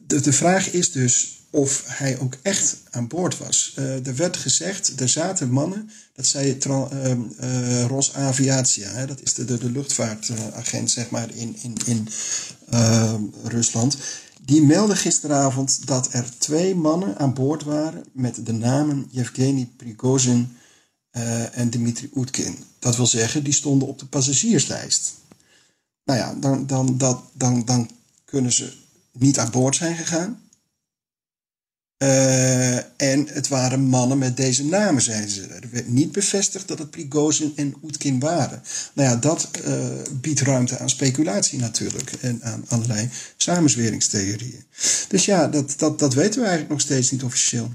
de, 0.07 0.21
de 0.21 0.33
vraag 0.33 0.71
is 0.71 0.91
dus 0.91 1.41
of 1.51 1.83
hij 1.85 2.19
ook 2.19 2.37
echt 2.41 2.77
aan 2.89 3.07
boord 3.07 3.37
was. 3.37 3.75
Uh, 3.79 4.07
er 4.07 4.15
werd 4.15 4.37
gezegd, 4.37 4.99
er 4.99 5.09
zaten 5.09 5.49
mannen, 5.49 5.89
dat 6.13 6.25
zei 6.25 6.57
uh, 6.67 7.11
uh, 7.41 7.85
Ros 7.85 8.13
Aviatia, 8.13 8.89
hè, 8.89 9.05
dat 9.05 9.21
is 9.21 9.33
de, 9.33 9.45
de, 9.45 9.57
de 9.57 9.71
luchtvaartagent 9.71 10.91
zeg 10.91 11.09
maar 11.09 11.35
in, 11.35 11.55
in, 11.61 11.75
in 11.85 12.07
ehm, 12.69 13.21
Rusland. 13.43 13.97
Die 14.45 14.61
meldde 14.61 14.95
gisteravond 14.95 15.87
dat 15.87 16.07
er 16.11 16.25
twee 16.37 16.75
mannen 16.75 17.17
aan 17.17 17.33
boord 17.33 17.63
waren 17.63 18.03
met 18.13 18.45
de 18.45 18.53
namen 18.53 19.07
Yevgeny 19.09 19.69
Prigozhin 19.77 20.55
eh, 21.11 21.57
en 21.57 21.69
Dmitri 21.69 22.09
Utkin. 22.15 22.63
Dat 22.79 22.95
wil 22.95 23.07
zeggen, 23.07 23.43
die 23.43 23.53
stonden 23.53 23.87
op 23.87 23.99
de 23.99 24.05
passagierslijst. 24.05 25.13
Nou 26.03 26.19
ja, 26.19 26.33
dan, 26.33 26.67
dan, 26.67 26.97
dat, 26.97 27.23
dan, 27.33 27.65
dan 27.65 27.89
kunnen 28.25 28.51
ze 28.51 28.73
niet 29.11 29.39
aan 29.39 29.51
boord 29.51 29.75
zijn 29.75 29.95
gegaan. 29.95 30.41
Uh, 32.03 32.75
en 32.77 33.27
het 33.27 33.47
waren 33.47 33.81
mannen 33.81 34.17
met 34.17 34.37
deze 34.37 34.65
namen, 34.65 35.01
zeiden 35.01 35.29
ze. 35.29 35.41
Er 35.41 35.69
werd 35.71 35.87
niet 35.87 36.11
bevestigd 36.11 36.67
dat 36.67 36.79
het 36.79 36.91
Prigozhin 36.91 37.53
en 37.55 37.75
Oetkin 37.83 38.19
waren. 38.19 38.63
Nou 38.93 39.09
ja, 39.09 39.15
dat 39.15 39.49
uh, 39.67 39.85
biedt 40.11 40.39
ruimte 40.39 40.77
aan 40.77 40.89
speculatie 40.89 41.59
natuurlijk. 41.59 42.11
En 42.11 42.43
aan 42.43 42.65
allerlei 42.67 43.09
samenzweringstheorieën. 43.37 44.63
Dus 45.07 45.25
ja, 45.25 45.47
dat, 45.47 45.73
dat, 45.77 45.99
dat 45.99 46.13
weten 46.13 46.39
we 46.39 46.47
eigenlijk 46.47 46.69
nog 46.69 46.81
steeds 46.81 47.11
niet 47.11 47.23
officieel. 47.23 47.71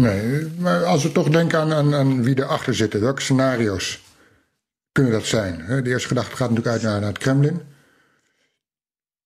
Nee, 0.00 0.46
maar 0.58 0.84
als 0.84 1.02
we 1.02 1.12
toch 1.12 1.30
denken 1.30 1.58
aan, 1.58 1.72
aan, 1.72 1.94
aan 1.94 2.22
wie 2.22 2.38
erachter 2.38 2.74
zitten, 2.74 3.00
welke 3.00 3.22
scenario's 3.22 4.00
kunnen 4.92 5.12
dat 5.12 5.26
zijn? 5.26 5.64
De 5.66 5.90
eerste 5.90 6.08
gedachte 6.08 6.36
gaat 6.36 6.50
natuurlijk 6.50 6.74
uit 6.74 6.82
naar, 6.82 7.00
naar 7.00 7.08
het 7.08 7.18
Kremlin. 7.18 7.60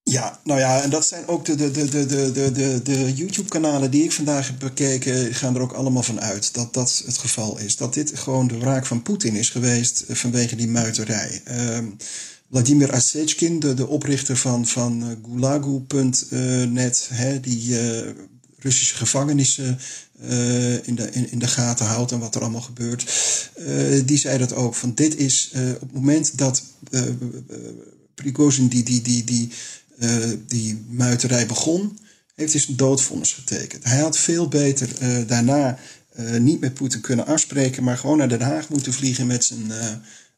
Ja, 0.03 0.41
nou 0.45 0.61
ja, 0.61 0.83
en 0.83 0.91
dat 0.91 1.07
zijn 1.07 1.27
ook 1.27 1.45
de, 1.45 1.55
de, 1.55 1.71
de, 1.71 1.89
de, 1.89 2.33
de, 2.33 2.53
de, 2.53 2.81
de 2.83 3.15
YouTube-kanalen 3.15 3.91
die 3.91 4.05
ik 4.05 4.13
vandaag 4.13 4.47
heb 4.47 4.59
bekeken, 4.59 5.35
gaan 5.35 5.55
er 5.55 5.61
ook 5.61 5.73
allemaal 5.73 6.03
van 6.03 6.21
uit 6.21 6.55
dat 6.55 6.75
dat 6.75 7.03
het 7.07 7.19
geval 7.19 7.59
is. 7.59 7.77
Dat 7.77 7.95
dit 7.95 8.19
gewoon 8.19 8.49
de 8.49 8.59
wraak 8.59 8.87
van 8.87 9.03
Poetin 9.03 9.35
is 9.35 9.51
geweest 9.51 10.05
vanwege 10.09 10.57
die 10.57 10.69
muiterij. 10.69 11.43
Um, 11.77 11.97
Vladimir 12.51 12.93
Asechkin, 12.93 13.61
de, 13.61 13.87
oprichter 13.87 14.37
van, 14.37 14.67
van 14.67 15.03
uh, 15.03 15.17
Gulagu.net, 15.23 17.11
uh, 17.13 17.43
die 17.43 17.77
Russische 18.65 18.97
gevangenissen 18.97 19.79
uh, 20.23 20.87
in, 20.87 20.95
de, 20.95 21.11
in, 21.11 21.31
in 21.31 21.39
de 21.39 21.49
gaten 21.49 21.87
houdt 21.87 22.13
en 22.13 22.19
wat 22.19 22.35
er 22.35 22.41
allemaal 22.41 22.61
gebeurt, 22.61 23.13
die 24.05 24.19
zei 24.19 24.39
dat 24.39 24.53
ook. 24.55 24.75
Van 24.75 24.95
dit 24.95 25.17
is 25.17 25.51
op 25.55 25.81
het 25.81 25.93
moment 25.93 26.39
dat 26.39 26.63
Prigozhin 28.15 28.69
die, 28.69 28.83
die, 28.83 29.03
die, 29.03 29.25
die 29.25 29.51
die 30.47 30.85
muiterij 30.89 31.47
begon, 31.47 31.99
heeft 32.35 32.53
hij 32.53 32.61
zijn 32.61 32.77
doodvonnis 32.77 33.33
getekend. 33.33 33.85
Hij 33.85 33.99
had 33.99 34.19
veel 34.19 34.49
beter 34.49 34.89
daarna 35.27 35.79
niet 36.39 36.61
met 36.61 36.75
Poetin 36.75 37.01
kunnen 37.01 37.27
afspreken, 37.27 37.85
maar 37.85 37.99
gewoon 37.99 38.19
naar 38.19 38.29
Den 38.29 38.41
Haag 38.41 38.69
moeten 38.69 38.93
vliegen 38.93 39.27
met 39.27 39.45
zijn, 39.45 39.73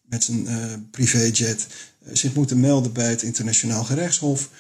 met 0.09 0.25
zijn 0.25 0.47
privéjet. 0.91 1.67
zich 2.13 2.35
moeten 2.35 2.61
melden 2.61 2.93
bij 2.93 3.11
het 3.11 3.23
internationaal 3.23 3.85
gerechtshof. 3.85 4.51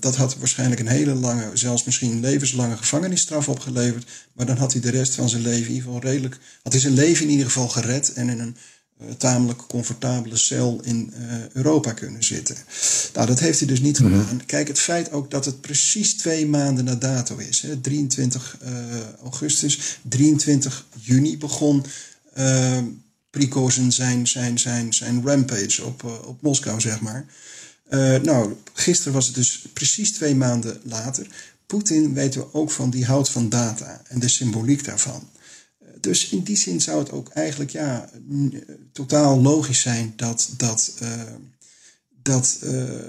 Dat 0.00 0.16
had 0.16 0.36
waarschijnlijk 0.36 0.80
een 0.80 0.86
hele 0.86 1.14
lange, 1.14 1.50
zelfs 1.54 1.84
misschien 1.84 2.20
levenslange 2.20 2.76
gevangenisstraf 2.76 3.48
opgeleverd. 3.48 4.06
Maar 4.32 4.46
dan 4.46 4.56
had 4.56 4.72
hij 4.72 4.80
de 4.80 4.90
rest 4.90 5.14
van 5.14 5.28
zijn 5.28 5.42
leven 5.42 5.66
in 5.66 5.74
ieder 5.74 5.82
geval 5.82 6.00
redelijk. 6.00 6.38
Had 6.62 6.72
hij 6.72 6.80
zijn 6.80 6.94
leven 6.94 7.24
in 7.24 7.30
ieder 7.30 7.46
geval 7.46 7.68
gered 7.68 8.12
en 8.12 8.28
in 8.28 8.38
een 8.38 8.56
uh, 9.02 9.10
tamelijk 9.10 9.66
comfortabele 9.66 10.36
cel 10.36 10.80
in 10.82 11.12
uh, 11.18 11.34
Europa 11.52 11.92
kunnen 11.92 12.24
zitten. 12.24 12.56
Nou, 13.12 13.26
dat 13.26 13.40
heeft 13.40 13.58
hij 13.58 13.68
dus 13.68 13.80
niet 13.80 13.96
gedaan. 13.96 14.28
Mm 14.32 14.44
Kijk, 14.46 14.68
het 14.68 14.78
feit 14.78 15.12
ook 15.12 15.30
dat 15.30 15.44
het 15.44 15.60
precies 15.60 16.16
twee 16.16 16.46
maanden 16.46 16.84
na 16.84 16.94
dato 16.94 17.36
is. 17.36 17.60
Hè, 17.60 17.76
23 17.76 18.58
uh, 18.62 18.70
augustus, 19.22 19.98
23 20.02 20.86
juni 21.00 21.38
begon 21.38 21.84
Prigozhin 23.30 23.92
zijn, 23.92 24.26
zijn, 24.26 24.58
zijn, 24.58 24.94
zijn 24.94 25.22
rampage 25.24 25.84
op, 25.84 26.04
op 26.26 26.42
Moskou, 26.42 26.80
zeg 26.80 27.00
maar. 27.00 27.26
Nou, 28.22 28.56
gisteren 28.72 29.12
was 29.12 29.26
het 29.26 29.34
dus 29.34 29.66
precies 29.72 30.12
twee 30.12 30.34
maanden 30.34 30.80
later. 30.82 31.26
Poetin 31.66 32.14
weten 32.14 32.40
we 32.40 32.52
ook 32.52 32.70
van, 32.70 32.90
die 32.90 33.04
houdt 33.04 33.30
van 33.30 33.48
data 33.48 34.02
en 34.08 34.18
de 34.20 34.28
symboliek 34.28 34.84
daarvan. 34.84 35.28
Dus 36.00 36.28
in 36.28 36.42
die 36.42 36.56
zin 36.56 36.80
zou 36.80 36.98
het 36.98 37.10
ook 37.10 37.28
eigenlijk 37.28 37.70
ja, 37.70 38.10
totaal 38.92 39.40
logisch 39.40 39.80
zijn 39.80 40.12
dat, 40.16 40.50
dat, 40.56 40.92
dat 42.22 42.58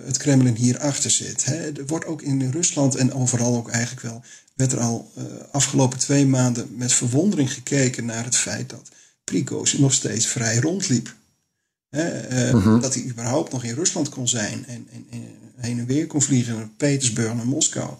het 0.05 0.17
Kremlin 0.17 0.55
hierachter 0.55 1.12
zit. 1.12 1.46
Hè. 1.46 1.72
Er 1.72 1.86
wordt 1.86 2.05
ook 2.05 2.22
in 2.22 2.51
Rusland 2.51 2.96
en 2.96 3.13
overal 3.13 3.55
ook 3.55 3.69
eigenlijk 3.69 4.01
wel, 4.01 4.24
werd 4.57 4.72
er 4.72 4.79
al 4.79 5.12
uh, 5.17 5.24
afgelopen 5.51 6.00
twee 6.00 6.25
maanden 6.25 6.75
met 6.75 6.93
verwondering 6.93 7.53
gekeken 7.53 8.05
naar 8.05 8.24
het 8.24 8.36
feit 8.36 8.69
dat 8.69 8.89
Prigozhin 9.24 9.81
nog 9.81 9.93
steeds 9.93 10.27
vrij 10.27 10.57
rondliep. 10.57 11.15
Hè, 11.89 12.29
uh, 12.53 12.63
-huh. 12.63 12.82
Dat 12.82 12.94
hij 12.94 13.03
überhaupt 13.03 13.51
nog 13.51 13.63
in 13.63 13.74
Rusland 13.74 14.10
kon 14.10 14.27
zijn 14.27 14.65
en, 14.65 14.88
en, 14.91 15.06
en, 15.10 15.24
heen 15.56 15.79
en 15.79 15.86
weer 15.86 16.08
kon 16.08 16.22
vliegen 16.22 16.56
naar 16.56 16.70
Petersburg 16.77 17.34
naar 17.34 17.48
Moskou. 17.48 17.94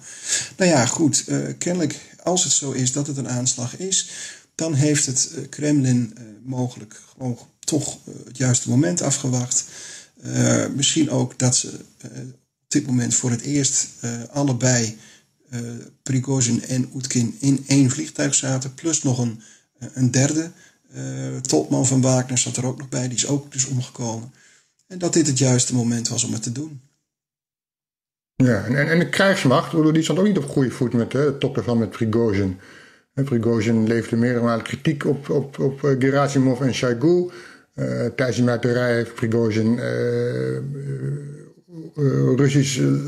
Nou 0.58 0.72
ja, 0.72 0.86
goed, 0.86 1.26
kennelijk 1.58 2.16
als 2.24 2.44
het 2.44 2.54
zo 2.54 2.72
is 2.72 2.92
dat 2.92 3.08
het 3.08 3.18
een 3.18 3.30
aanslag 3.30 3.78
is, 3.78 4.10
dan 4.56 4.74
heeft 4.74 5.06
het 5.06 5.32
Kremlin 5.50 6.14
uh, 6.18 6.24
mogelijk 6.44 7.02
gewoon 7.12 7.38
toch 7.60 7.98
het 8.26 8.38
juiste 8.38 8.70
moment 8.70 9.02
afgewacht. 9.02 9.66
Uh, 10.26 10.66
misschien 10.76 11.10
ook 11.10 11.40
dat 11.40 11.56
ze 11.56 11.80
op 12.64 12.74
dit 12.74 12.86
moment 12.86 13.16
voor 13.16 13.32
het 13.32 13.42
eerst 13.42 13.88
allebei, 14.32 14.98
Prigozhin 16.04 16.66
en 16.66 16.90
Oetkin, 16.94 17.36
in 17.40 17.64
één 17.68 17.90
vliegtuig 17.90 18.36
zaten. 18.36 18.74
Plus 18.74 19.04
nog 19.04 19.18
een, 19.18 19.42
een 19.94 20.12
derde 20.12 20.52
topman 21.42 21.86
van 21.86 22.02
Wagner 22.02 22.38
zat 22.38 22.58
er 22.58 22.66
ook 22.66 22.78
nog 22.78 22.90
bij. 22.90 23.08
Die 23.08 23.18
is 23.18 23.28
ook 23.28 23.52
dus 23.52 23.66
omgekomen. 23.66 24.32
En 24.88 24.98
dat 24.98 25.14
dit 25.14 25.28
het 25.28 25.38
juiste 25.38 25.76
moment 25.76 26.08
was 26.08 26.24
om 26.24 26.34
het 26.34 26.44
te 26.44 26.52
doen. 26.52 26.82
Ja, 28.36 28.64
en, 28.64 28.90
en 28.90 29.00
de 29.00 29.10
krijgsmacht, 29.10 29.94
die 29.94 30.04
stond 30.04 30.20
ook 30.20 30.26
niet 30.26 30.38
op 30.38 30.50
goede 30.50 30.72
voet 30.72 30.94
met 30.94 31.14
hè, 31.14 31.34
top 31.34 31.76
met 31.76 31.90
Prigozhin. 31.90 32.60
Prigozhin 33.14 33.88
leefde 33.88 34.16
meerdere 34.16 34.44
malen 34.44 34.64
kritiek 34.64 35.06
op, 35.06 35.30
op, 35.30 35.60
op 35.60 35.80
Gerasimov 35.80 36.62
en 36.62 36.74
Shoigu. 36.74 37.30
Uh, 37.76 38.06
tijdens 38.06 38.36
die 38.36 38.46
muiterij 38.46 38.94
heeft 38.94 39.14
Prigozhin 39.14 39.74
uh, 39.74 40.60
Russische 42.36 43.02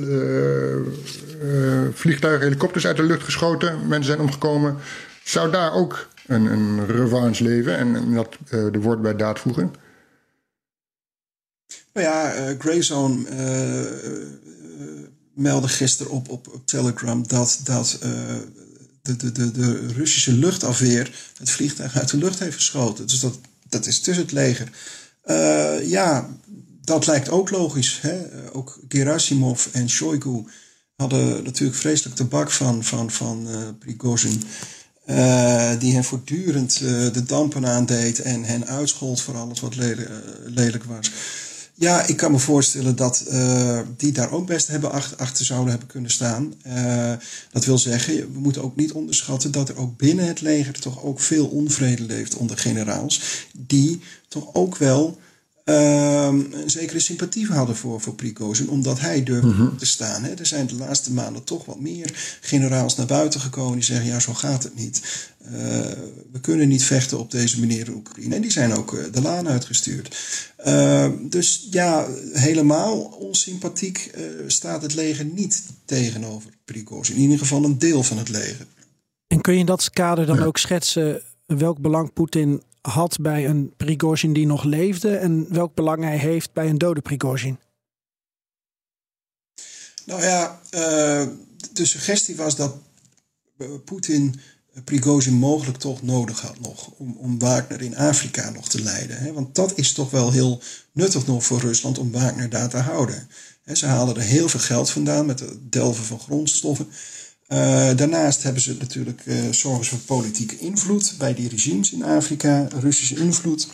vliegtuigen, 1.94 2.44
helikopters 2.44 2.88
uit 2.88 2.98
de 2.98 3.04
lucht 3.04 3.24
geschoten. 3.24 3.88
Mensen 3.88 4.06
zijn 4.06 4.20
omgekomen. 4.20 4.78
Zou 5.30 5.52
daar 5.52 5.74
ook 5.74 6.10
een, 6.28 6.46
een 6.46 6.86
revanche 6.86 7.44
leven 7.44 7.78
en 7.78 8.14
dat 8.14 8.38
de 8.50 8.80
woord 8.82 9.02
bij 9.02 9.16
daad 9.16 9.40
voegen? 9.40 9.74
Nou 11.94 12.08
ja, 12.08 12.56
Grayzone 12.60 13.26
meldde 15.34 15.68
gisteren 15.68 16.12
op, 16.12 16.30
op, 16.30 16.62
Telegram 16.66 17.28
dat, 17.28 17.60
dat 17.64 18.00
de, 19.02 19.16
de, 19.16 19.32
de, 19.32 19.52
de 19.52 19.88
Russische 19.88 20.34
luchtafweer 20.34 21.32
het 21.38 21.50
vliegtuig 21.50 21.98
uit 21.98 22.10
de 22.10 22.18
lucht 22.18 22.40
heeft 22.40 22.56
geschoten. 22.56 23.08
Dus 23.08 23.20
dat, 23.20 23.40
dat 23.70 23.86
is 23.86 24.00
tussen 24.00 24.24
het 24.24 24.34
leger. 24.34 24.70
Uh, 25.26 25.90
ja, 25.90 26.30
dat 26.82 27.08
lijkt 27.08 27.30
ook 27.30 27.50
logisch. 27.50 28.00
Hè? 28.02 28.22
Ook 28.52 28.80
Gerasimov 28.88 29.66
en 29.72 29.90
Shoigu 29.90 30.44
hadden 30.96 31.44
natuurlijk 31.44 31.80
vreselijk 31.80 32.16
de 32.16 32.26
bak 32.26 32.52
van, 32.52 32.84
van, 32.84 33.12
van 33.12 33.48
uh, 33.48 33.68
Prigozhin. 33.80 34.44
Uh, 35.10 35.72
die 35.80 35.94
hen 35.94 36.04
voortdurend 36.04 36.78
de 37.14 37.24
dampen 37.26 37.66
aandeed 37.66 38.20
en 38.22 38.44
hen 38.44 38.68
uitschold 38.68 39.22
voor 39.22 39.38
alles 39.38 39.60
wat 39.60 39.76
lelijk, 39.76 40.10
lelijk 40.46 40.84
was. 40.84 41.12
Ja, 41.74 42.06
ik 42.06 42.18
kan 42.18 42.32
me 42.32 42.40
voorstellen 42.40 42.96
dat 42.96 43.24
die 43.98 44.12
daar 44.12 44.32
ook 44.32 44.48
best 44.48 44.68
hebben 44.68 44.92
achter, 45.18 45.46
zouden 45.46 45.70
hebben 45.70 45.88
kunnen 45.88 46.12
staan. 46.12 46.54
Dat 47.52 47.66
wil 47.66 47.78
zeggen, 47.78 48.34
we 48.34 48.40
moeten 48.40 48.64
ook 48.64 48.76
niet 48.76 48.92
onderschatten 48.92 49.52
dat 49.52 49.70
er 49.70 49.78
ook 49.78 49.98
binnen 49.98 50.28
het 50.28 50.42
leger 50.42 50.80
toch 50.80 51.04
ook 51.04 51.20
veel 51.20 51.48
onvrede 51.48 52.04
leeft 52.04 52.36
onder 52.36 52.58
generaals. 52.58 53.22
Die 53.58 54.02
toch 54.28 54.54
ook 54.54 54.78
wel 54.78 55.20
uh, 55.70 56.26
een 56.62 56.70
zekere 56.70 57.00
sympathie 57.00 57.48
hadden 57.48 57.76
voor, 57.76 58.02
voor 58.02 58.16
Prigozhin, 58.16 58.70
omdat 58.70 59.00
hij 59.00 59.24
durfde 59.24 59.48
mm 59.48 59.54
-hmm. 59.54 59.78
te 59.78 59.86
staan. 59.86 60.24
Hè. 60.24 60.34
Er 60.34 60.46
zijn 60.46 60.68
de 60.68 60.76
laatste 60.76 61.14
maanden 61.14 61.44
toch 61.44 61.66
wat 61.66 61.80
meer 61.80 62.38
generaals 62.42 62.96
naar 62.96 63.06
buiten 63.06 63.40
gekomen 63.40 63.74
die 63.74 63.84
zeggen: 63.84 64.06
ja, 64.06 64.20
zo 64.20 64.34
gaat 64.34 64.64
het 64.64 64.76
niet. 64.76 65.02
Uh, 65.46 65.52
we 66.32 66.40
kunnen 66.42 66.68
niet 66.68 66.84
vechten 66.84 67.20
op 67.20 67.32
deze 67.32 67.60
manier 67.60 67.88
in 67.88 67.94
Oekraïne. 67.94 68.36
En 68.36 68.42
die 68.42 68.52
zijn 68.52 68.74
ook 68.74 68.94
uh, 68.94 69.04
de 69.12 69.22
laan 69.22 69.48
uitgestuurd. 69.48 70.18
Uh, 70.66 71.08
dus 71.22 71.68
ja, 71.72 72.08
helemaal 72.34 73.02
onsympathiek 73.02 74.12
staat 74.48 74.82
het 74.82 74.94
leger 74.94 75.26
niet 75.26 75.64
tegenover 75.86 76.52
Prigozhin. 76.66 77.16
In 77.16 77.22
ieder 77.22 77.40
geval 77.40 77.64
een 77.64 77.80
deel 77.80 78.04
van 78.04 78.18
het 78.18 78.30
leger. 78.30 78.66
En 79.28 79.42
kun 79.42 79.54
je 79.54 79.60
in 79.60 79.66
dat 79.66 79.90
kader 79.90 80.26
dan 80.26 80.44
ook 80.44 80.58
schetsen 80.58 81.22
welk 81.46 81.80
belang 81.80 82.14
Poetin 82.14 82.62
had 82.82 83.18
bij 83.22 83.48
een 83.48 83.74
Prigozhin 83.78 84.34
die 84.34 84.46
nog 84.46 84.64
leefde 84.64 85.16
en 85.18 85.54
welk 85.54 85.76
belang 85.76 86.04
hij 86.04 86.18
heeft 86.18 86.54
bij 86.54 86.70
een 86.70 86.78
dode 86.78 87.02
Prigozhin? 87.02 87.60
Nou 90.06 90.22
ja, 90.22 90.62
uh, 90.72 91.28
de 91.74 91.86
suggestie 91.86 92.36
was 92.36 92.56
dat 92.56 92.76
Poetin 93.86 94.40
Prigozhin 94.84 95.34
mogelijk 95.34 95.78
toch 95.78 96.02
nodig 96.02 96.42
had 96.42 96.60
nog 96.60 96.90
om, 96.90 97.16
om 97.18 97.40
Wagner 97.40 97.82
in 97.82 97.98
Afrika 97.98 98.50
nog 98.50 98.70
te 98.70 98.82
leiden. 98.82 99.18
Hè? 99.18 99.34
Want 99.34 99.56
dat 99.56 99.78
is 99.78 99.94
toch 99.94 100.10
wel 100.10 100.32
heel 100.32 100.62
nuttig 100.92 101.28
nog 101.28 101.46
voor 101.46 101.60
Rusland 101.60 101.98
om 101.98 102.12
Wagner 102.12 102.50
daar 102.50 102.70
te 102.70 102.78
houden. 102.78 103.30
Ze 103.74 103.86
halen 103.86 104.16
er 104.16 104.22
heel 104.22 104.50
veel 104.50 104.60
geld 104.60 104.90
vandaan 104.90 105.26
met 105.26 105.40
het 105.40 105.72
delven 105.72 106.04
van 106.04 106.20
grondstoffen. 106.20 106.88
Uh, 107.50 107.58
daarnaast 107.96 108.44
hebben 108.44 108.62
ze 108.62 108.76
natuurlijk 108.80 109.22
uh, 109.26 109.52
zorgen 109.52 109.86
voor 109.86 110.00
politieke 110.00 110.58
invloed 110.58 111.16
bij 111.18 111.34
die 111.34 111.50
regimes 111.50 111.92
in 111.92 112.04
Afrika, 112.04 112.68
Russische 112.80 113.16
invloed. 113.16 113.68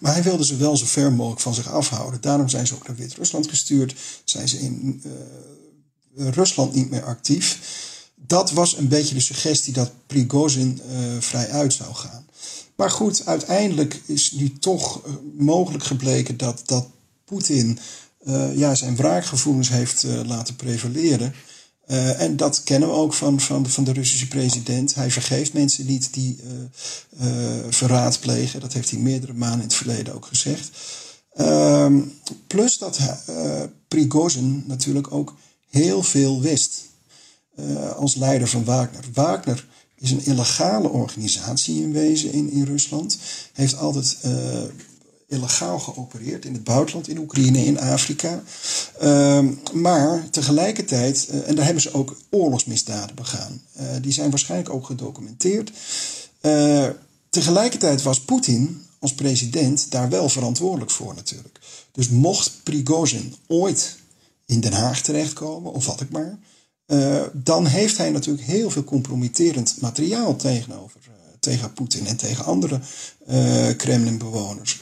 Maar 0.00 0.12
hij 0.12 0.22
wilde 0.22 0.44
ze 0.44 0.56
wel 0.56 0.76
zo 0.76 0.86
ver 0.86 1.12
mogelijk 1.12 1.40
van 1.40 1.54
zich 1.54 1.68
afhouden. 1.68 2.20
Daarom 2.20 2.48
zijn 2.48 2.66
ze 2.66 2.74
ook 2.74 2.86
naar 2.86 2.96
Wit-Rusland 2.96 3.48
gestuurd. 3.48 3.94
Zijn 4.24 4.48
ze 4.48 4.58
in 4.58 5.02
uh, 6.16 6.28
Rusland 6.28 6.74
niet 6.74 6.90
meer 6.90 7.04
actief. 7.04 7.58
Dat 8.14 8.50
was 8.50 8.76
een 8.76 8.88
beetje 8.88 9.14
de 9.14 9.20
suggestie 9.20 9.72
dat 9.72 9.92
Prigozhin 10.06 10.80
vrij 11.18 11.50
uit 11.50 11.72
zou 11.72 11.94
gaan. 11.94 12.26
Maar 12.76 12.90
goed, 12.90 13.26
uiteindelijk 13.26 14.00
is 14.06 14.32
nu 14.32 14.52
toch 14.58 15.00
mogelijk 15.38 15.84
gebleken 15.84 16.36
dat, 16.36 16.62
dat 16.66 16.86
Poetin 17.24 17.78
ja, 18.54 18.74
zijn 18.74 18.96
wraakgevoelens 18.96 19.68
heeft 19.68 20.02
laten 20.24 20.56
prevaleren. 20.56 21.34
Uh, 21.88 22.20
en 22.20 22.36
dat 22.36 22.62
kennen 22.62 22.88
we 22.88 22.94
ook 22.94 23.14
van, 23.14 23.40
van, 23.40 23.68
van 23.68 23.84
de 23.84 23.92
Russische 23.92 24.28
president. 24.28 24.94
Hij 24.94 25.10
vergeeft 25.10 25.52
mensen 25.52 25.86
niet 25.86 26.14
die 26.14 26.38
uh, 27.20 27.28
verraad 27.68 28.20
plegen. 28.20 28.60
Dat 28.60 28.72
heeft 28.72 28.90
hij 28.90 28.98
meerdere 28.98 29.32
maanden 29.32 29.60
in 29.60 29.66
het 29.66 29.74
verleden 29.74 30.14
ook 30.14 30.26
gezegd. 30.26 30.70
Ehm, 31.32 32.00
plus 32.46 32.78
dat 32.78 32.98
Prigozhin 33.88 34.64
natuurlijk 34.66 35.12
ook 35.12 35.34
heel 35.70 36.02
veel 36.02 36.40
wist 36.40 36.82
als 37.96 38.14
leider 38.14 38.48
van 38.48 38.64
Wagner. 38.64 39.04
Wagner 39.12 39.66
is 39.98 40.10
een 40.10 40.24
illegale 40.24 40.88
organisatie 40.88 41.82
in 41.82 41.92
wezen 41.92 42.32
in, 42.32 42.50
in 42.50 42.64
Rusland. 42.64 43.18
Heeft 43.52 43.76
altijd 43.76 44.16
illegaal 45.34 45.78
geopereerd 45.78 46.44
in 46.44 46.52
het 46.52 46.64
buitenland, 46.64 47.08
in 47.08 47.18
Oekraïne, 47.18 47.64
in 47.64 47.80
Afrika. 47.80 48.42
Uh, 49.02 49.48
maar 49.72 50.30
tegelijkertijd, 50.30 51.28
uh, 51.30 51.48
en 51.48 51.54
daar 51.54 51.64
hebben 51.64 51.82
ze 51.82 51.94
ook 51.94 52.16
oorlogsmisdaden 52.30 53.16
begaan. 53.16 53.62
Uh, 53.80 53.82
die 54.00 54.12
zijn 54.12 54.30
waarschijnlijk 54.30 54.74
ook 54.74 54.86
gedocumenteerd. 54.86 55.72
Eh, 56.40 56.88
tegelijkertijd 57.30 58.02
was 58.02 58.20
Poetin 58.20 58.86
als 58.98 59.14
president 59.14 59.90
daar 59.90 60.08
wel 60.08 60.28
verantwoordelijk 60.28 60.90
voor 60.90 61.14
natuurlijk. 61.14 61.58
Dus 61.92 62.08
mocht 62.08 62.52
Prigozhin 62.62 63.34
ooit 63.46 63.96
in 64.46 64.60
Den 64.60 64.72
Haag 64.72 65.00
terechtkomen, 65.00 65.72
of 65.72 65.86
wat 65.86 66.00
ik 66.00 66.10
maar, 66.10 66.38
dan 67.32 67.66
heeft 67.66 67.96
hij 67.96 68.10
natuurlijk 68.10 68.46
heel 68.46 68.70
veel 68.70 68.84
compromitterend 68.84 69.76
materiaal 69.80 70.36
tegenover 70.36 71.00
tegen 71.44 71.72
Poetin 71.72 72.06
en 72.06 72.16
tegen 72.16 72.44
andere 72.44 72.80
uh, 73.28 73.76
Kremlin-bewoners. 73.76 74.80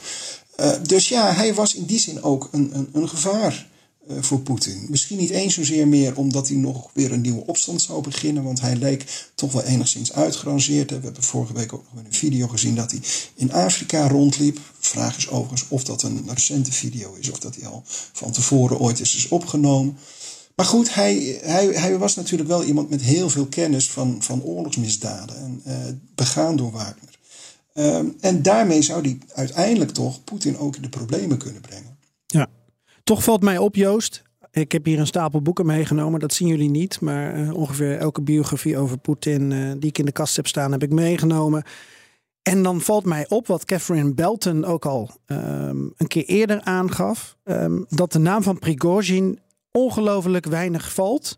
Uh, 0.59 0.71
dus 0.81 1.09
ja, 1.09 1.33
hij 1.33 1.53
was 1.53 1.75
in 1.75 1.85
die 1.85 1.99
zin 1.99 2.23
ook 2.23 2.49
een, 2.51 2.69
een, 2.73 2.89
een 2.91 3.09
gevaar 3.09 3.67
uh, 4.09 4.17
voor 4.21 4.39
Poetin. 4.39 4.85
Misschien 4.89 5.17
niet 5.17 5.29
eens 5.29 5.53
zozeer 5.53 5.87
meer 5.87 6.17
omdat 6.17 6.47
hij 6.47 6.57
nog 6.57 6.89
weer 6.93 7.11
een 7.11 7.21
nieuwe 7.21 7.45
opstand 7.45 7.81
zou 7.81 8.01
beginnen, 8.01 8.43
want 8.43 8.61
hij 8.61 8.75
leek 8.75 9.31
toch 9.35 9.51
wel 9.51 9.63
enigszins 9.63 10.13
uitgerangeerd. 10.13 10.89
We 10.89 10.99
hebben 11.01 11.23
vorige 11.23 11.53
week 11.53 11.73
ook 11.73 11.83
nog 11.93 12.03
een 12.03 12.13
video 12.13 12.47
gezien 12.47 12.75
dat 12.75 12.91
hij 12.91 12.99
in 13.35 13.53
Afrika 13.53 14.07
rondliep. 14.07 14.59
Vraag 14.79 15.17
is 15.17 15.29
overigens 15.29 15.65
of 15.67 15.83
dat 15.83 16.03
een 16.03 16.25
recente 16.27 16.71
video 16.71 17.13
is 17.19 17.31
of 17.31 17.39
dat 17.39 17.55
hij 17.55 17.67
al 17.67 17.83
van 18.13 18.31
tevoren 18.31 18.79
ooit 18.79 18.99
is, 18.99 19.27
opgenomen. 19.29 19.97
Maar 20.55 20.65
goed, 20.65 20.93
hij, 20.93 21.39
hij, 21.41 21.65
hij 21.65 21.97
was 21.97 22.15
natuurlijk 22.15 22.49
wel 22.49 22.63
iemand 22.63 22.89
met 22.89 23.01
heel 23.01 23.29
veel 23.29 23.45
kennis 23.45 23.91
van, 23.91 24.17
van 24.19 24.43
oorlogsmisdaden 24.43 25.35
en 25.37 25.61
uh, 25.67 25.75
begaan 26.15 26.55
door 26.55 26.71
Wagner. 26.71 27.12
Um, 27.73 28.15
en 28.19 28.41
daarmee 28.41 28.81
zou 28.81 29.01
hij 29.01 29.17
uiteindelijk 29.33 29.91
toch 29.91 30.23
Poetin 30.23 30.57
ook 30.57 30.75
in 30.75 30.81
de 30.81 30.89
problemen 30.89 31.37
kunnen 31.37 31.61
brengen. 31.61 31.97
Ja, 32.25 32.47
toch 33.03 33.23
valt 33.23 33.41
mij 33.41 33.57
op, 33.57 33.75
Joost. 33.75 34.23
Ik 34.51 34.71
heb 34.71 34.85
hier 34.85 34.99
een 34.99 35.07
stapel 35.07 35.41
boeken 35.41 35.65
meegenomen, 35.65 36.19
dat 36.19 36.33
zien 36.33 36.47
jullie 36.47 36.69
niet. 36.69 37.01
Maar 37.01 37.39
uh, 37.39 37.53
ongeveer 37.53 37.97
elke 37.97 38.21
biografie 38.21 38.77
over 38.77 38.97
Poetin 38.97 39.51
uh, 39.51 39.71
die 39.77 39.89
ik 39.89 39.97
in 39.97 40.05
de 40.05 40.11
kast 40.11 40.35
heb 40.35 40.47
staan, 40.47 40.71
heb 40.71 40.83
ik 40.83 40.91
meegenomen. 40.91 41.63
En 42.41 42.63
dan 42.63 42.81
valt 42.81 43.05
mij 43.05 43.25
op 43.29 43.47
wat 43.47 43.65
Catherine 43.65 44.13
Belton 44.13 44.65
ook 44.65 44.85
al 44.85 45.09
um, 45.25 45.93
een 45.97 46.07
keer 46.07 46.25
eerder 46.25 46.61
aangaf: 46.61 47.37
um, 47.43 47.85
dat 47.89 48.11
de 48.11 48.19
naam 48.19 48.43
van 48.43 48.59
Prigozhin 48.59 49.39
ongelooflijk 49.71 50.45
weinig 50.45 50.93
valt. 50.93 51.37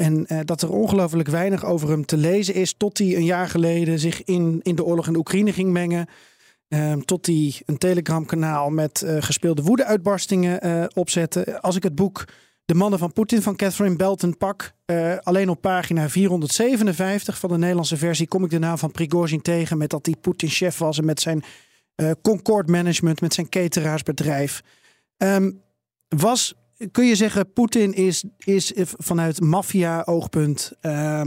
En 0.00 0.26
uh, 0.28 0.38
dat 0.44 0.62
er 0.62 0.70
ongelooflijk 0.70 1.28
weinig 1.28 1.64
over 1.64 1.88
hem 1.88 2.04
te 2.06 2.16
lezen 2.16 2.54
is. 2.54 2.74
Tot 2.76 2.98
hij 2.98 3.16
een 3.16 3.24
jaar 3.24 3.48
geleden 3.48 3.98
zich 3.98 4.24
in, 4.24 4.60
in 4.62 4.74
de 4.74 4.84
oorlog 4.84 5.06
in 5.06 5.16
Oekraïne 5.16 5.52
ging 5.52 5.70
mengen. 5.72 6.06
Uh, 6.68 6.92
tot 6.92 7.26
hij 7.26 7.62
een 7.66 7.78
Telegram-kanaal 7.78 8.70
met 8.70 9.02
uh, 9.04 9.16
gespeelde 9.20 9.62
woedeuitbarstingen 9.62 10.88
opzette. 10.94 11.60
Als 11.60 11.76
ik 11.76 11.82
het 11.82 11.94
boek 11.94 12.24
De 12.64 12.74
Mannen 12.74 12.98
van 12.98 13.12
Poetin 13.12 13.42
van 13.42 13.56
Catherine 13.56 13.96
Belton 13.96 14.36
pak. 14.36 14.72
alleen 15.22 15.48
op 15.48 15.60
pagina 15.60 16.08
457 16.08 17.38
van 17.38 17.50
de 17.50 17.58
Nederlandse 17.58 17.96
versie 17.96 18.28
kom 18.28 18.44
ik 18.44 18.50
de 18.50 18.58
naam 18.58 18.78
van 18.78 18.90
Prigozhin 18.90 19.42
tegen. 19.42 19.78
Met 19.78 19.90
dat 19.90 20.06
hij 20.06 20.14
Poetin-chef 20.20 20.78
was 20.78 20.98
en 20.98 21.04
met 21.04 21.20
zijn 21.20 21.42
Concord 22.22 22.68
Management, 22.68 23.20
met 23.20 23.34
zijn 23.34 23.48
cateraarsbedrijf. 23.48 24.62
Um, 25.16 25.62
was 26.08 26.54
kun 26.92 27.06
je 27.06 27.14
zeggen, 27.14 27.52
Poetin 27.52 27.94
is, 27.94 28.24
is 28.36 28.72
vanuit 28.76 29.40
maffia-oogpunt 29.40 30.72
uh, 30.82 31.22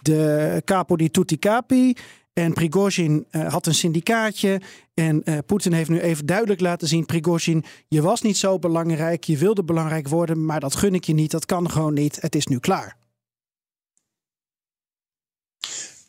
de 0.00 0.62
capo 0.64 0.96
di 0.96 1.10
tutti 1.10 1.38
capi. 1.38 1.96
En 2.32 2.52
Prigozhin 2.52 3.26
uh, 3.30 3.52
had 3.52 3.66
een 3.66 3.74
syndicaatje. 3.74 4.60
En 4.94 5.22
uh, 5.24 5.38
Poetin 5.46 5.72
heeft 5.72 5.90
nu 5.90 6.00
even 6.00 6.26
duidelijk 6.26 6.60
laten 6.60 6.88
zien: 6.88 7.06
Prigozhin, 7.06 7.64
je 7.88 8.02
was 8.02 8.22
niet 8.22 8.36
zo 8.36 8.58
belangrijk. 8.58 9.24
Je 9.24 9.36
wilde 9.36 9.64
belangrijk 9.64 10.08
worden, 10.08 10.44
maar 10.44 10.60
dat 10.60 10.74
gun 10.74 10.94
ik 10.94 11.04
je 11.04 11.14
niet. 11.14 11.30
Dat 11.30 11.46
kan 11.46 11.70
gewoon 11.70 11.94
niet. 11.94 12.20
Het 12.20 12.34
is 12.34 12.46
nu 12.46 12.58
klaar. 12.58 12.96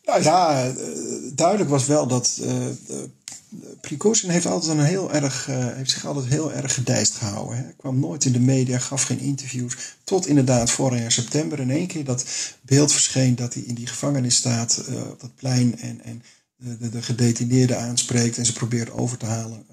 Nou 0.02 0.22
ja, 0.22 0.64
eh, 0.64 0.74
duidelijk 1.34 1.70
was 1.70 1.86
wel 1.86 2.06
dat 2.06 2.42
Prigozhin 3.80 4.30
heeft, 4.30 4.46
altijd 4.46 4.78
een 4.78 4.84
heel 4.84 5.12
erg, 5.12 5.48
uh, 5.48 5.74
heeft 5.74 5.90
zich 5.90 6.06
altijd 6.06 6.26
heel 6.26 6.52
erg 6.52 6.74
gedijst 6.74 7.14
gehouden. 7.14 7.56
Hij 7.56 7.74
kwam 7.76 8.00
nooit 8.00 8.24
in 8.24 8.32
de 8.32 8.40
media, 8.40 8.78
gaf 8.78 9.02
geen 9.02 9.18
interviews. 9.18 9.76
Tot 10.04 10.26
inderdaad 10.26 10.70
vorig 10.70 11.00
jaar 11.00 11.12
september 11.12 11.60
in 11.60 11.70
één 11.70 11.86
keer 11.86 12.04
dat 12.04 12.24
beeld 12.62 12.92
verscheen 12.92 13.36
dat 13.36 13.54
hij 13.54 13.62
in 13.62 13.74
die 13.74 13.86
gevangenis 13.86 14.36
staat 14.36 14.84
uh, 14.88 15.00
op 15.10 15.20
dat 15.20 15.34
plein 15.34 15.78
en, 15.78 16.04
en 16.04 16.22
de, 16.56 16.88
de, 16.88 17.02
gedetineerden 17.02 17.80
aanspreekt 17.80 18.38
en 18.38 18.46
ze 18.46 18.52
probeert 18.52 18.90
over 18.90 19.16
te 19.18 19.26
halen. 19.26 19.66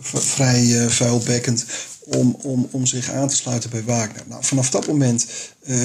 Vrij 0.00 0.64
uh, 0.64 0.88
vuilbekkend 0.88 1.64
om, 2.04 2.36
om, 2.42 2.68
om 2.70 2.86
zich 2.86 3.10
aan 3.10 3.28
te 3.28 3.36
sluiten 3.36 3.70
bij 3.70 3.84
Wagner. 3.84 4.22
Nou, 4.28 4.44
vanaf 4.44 4.70
dat 4.70 4.86
moment 4.86 5.26
uh, 5.66 5.76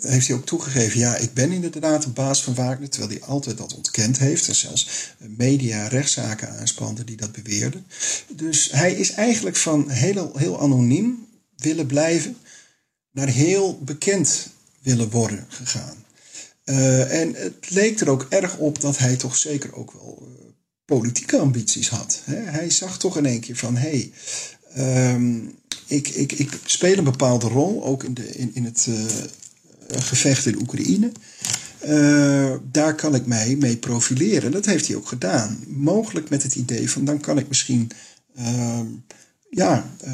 heeft 0.00 0.26
hij 0.26 0.36
ook 0.36 0.46
toegegeven: 0.46 0.98
ja, 0.98 1.16
ik 1.16 1.34
ben 1.34 1.52
inderdaad 1.52 2.02
de 2.02 2.08
baas 2.08 2.42
van 2.42 2.54
Wagner, 2.54 2.88
terwijl 2.88 3.12
hij 3.12 3.28
altijd 3.28 3.56
dat 3.56 3.74
ontkend 3.74 4.18
heeft. 4.18 4.48
En 4.48 4.54
zelfs 4.54 5.14
media 5.18 5.86
rechtszaken 5.86 6.58
aanspande 6.58 7.04
die 7.04 7.16
dat 7.16 7.32
beweerden. 7.32 7.86
Dus 8.28 8.70
hij 8.72 8.92
is 8.92 9.10
eigenlijk 9.10 9.56
van 9.56 9.90
heel, 9.90 10.32
heel 10.36 10.60
anoniem 10.60 11.26
willen 11.56 11.86
blijven 11.86 12.36
naar 13.10 13.28
heel 13.28 13.78
bekend 13.78 14.48
willen 14.82 15.10
worden 15.10 15.46
gegaan. 15.48 16.04
En 17.08 17.34
het 17.34 17.70
leek 17.70 18.00
er 18.00 18.10
ook 18.10 18.26
erg 18.28 18.56
op 18.56 18.80
dat 18.80 18.98
hij 18.98 19.16
toch 19.16 19.36
zeker 19.36 19.74
ook 19.74 19.92
wel 19.92 20.28
politieke 20.86 21.38
ambities 21.38 21.88
had. 21.88 22.22
Hij 22.24 22.70
zag 22.70 22.98
toch 22.98 23.16
in 23.16 23.26
één 23.26 23.40
keer 23.40 23.56
van: 23.56 23.76
hé, 23.76 24.10
hey, 24.72 25.12
um, 25.14 25.54
ik, 25.86 26.08
ik, 26.08 26.32
ik 26.32 26.58
speel 26.64 26.98
een 26.98 27.04
bepaalde 27.04 27.48
rol, 27.48 27.84
ook 27.84 28.04
in, 28.04 28.14
de, 28.14 28.28
in, 28.28 28.50
in 28.54 28.64
het 28.64 28.86
uh, 28.88 29.04
gevecht 29.90 30.46
in 30.46 30.60
Oekraïne. 30.60 31.12
Uh, 31.86 32.54
daar 32.70 32.94
kan 32.94 33.14
ik 33.14 33.26
mij 33.26 33.56
mee 33.56 33.76
profileren. 33.76 34.52
Dat 34.52 34.66
heeft 34.66 34.86
hij 34.86 34.96
ook 34.96 35.08
gedaan. 35.08 35.64
Mogelijk 35.66 36.30
met 36.30 36.42
het 36.42 36.54
idee 36.54 36.90
van: 36.90 37.04
dan 37.04 37.20
kan 37.20 37.38
ik 37.38 37.48
misschien. 37.48 37.90
Uh, 38.38 38.80
ja, 39.50 39.90
uh, 40.06 40.12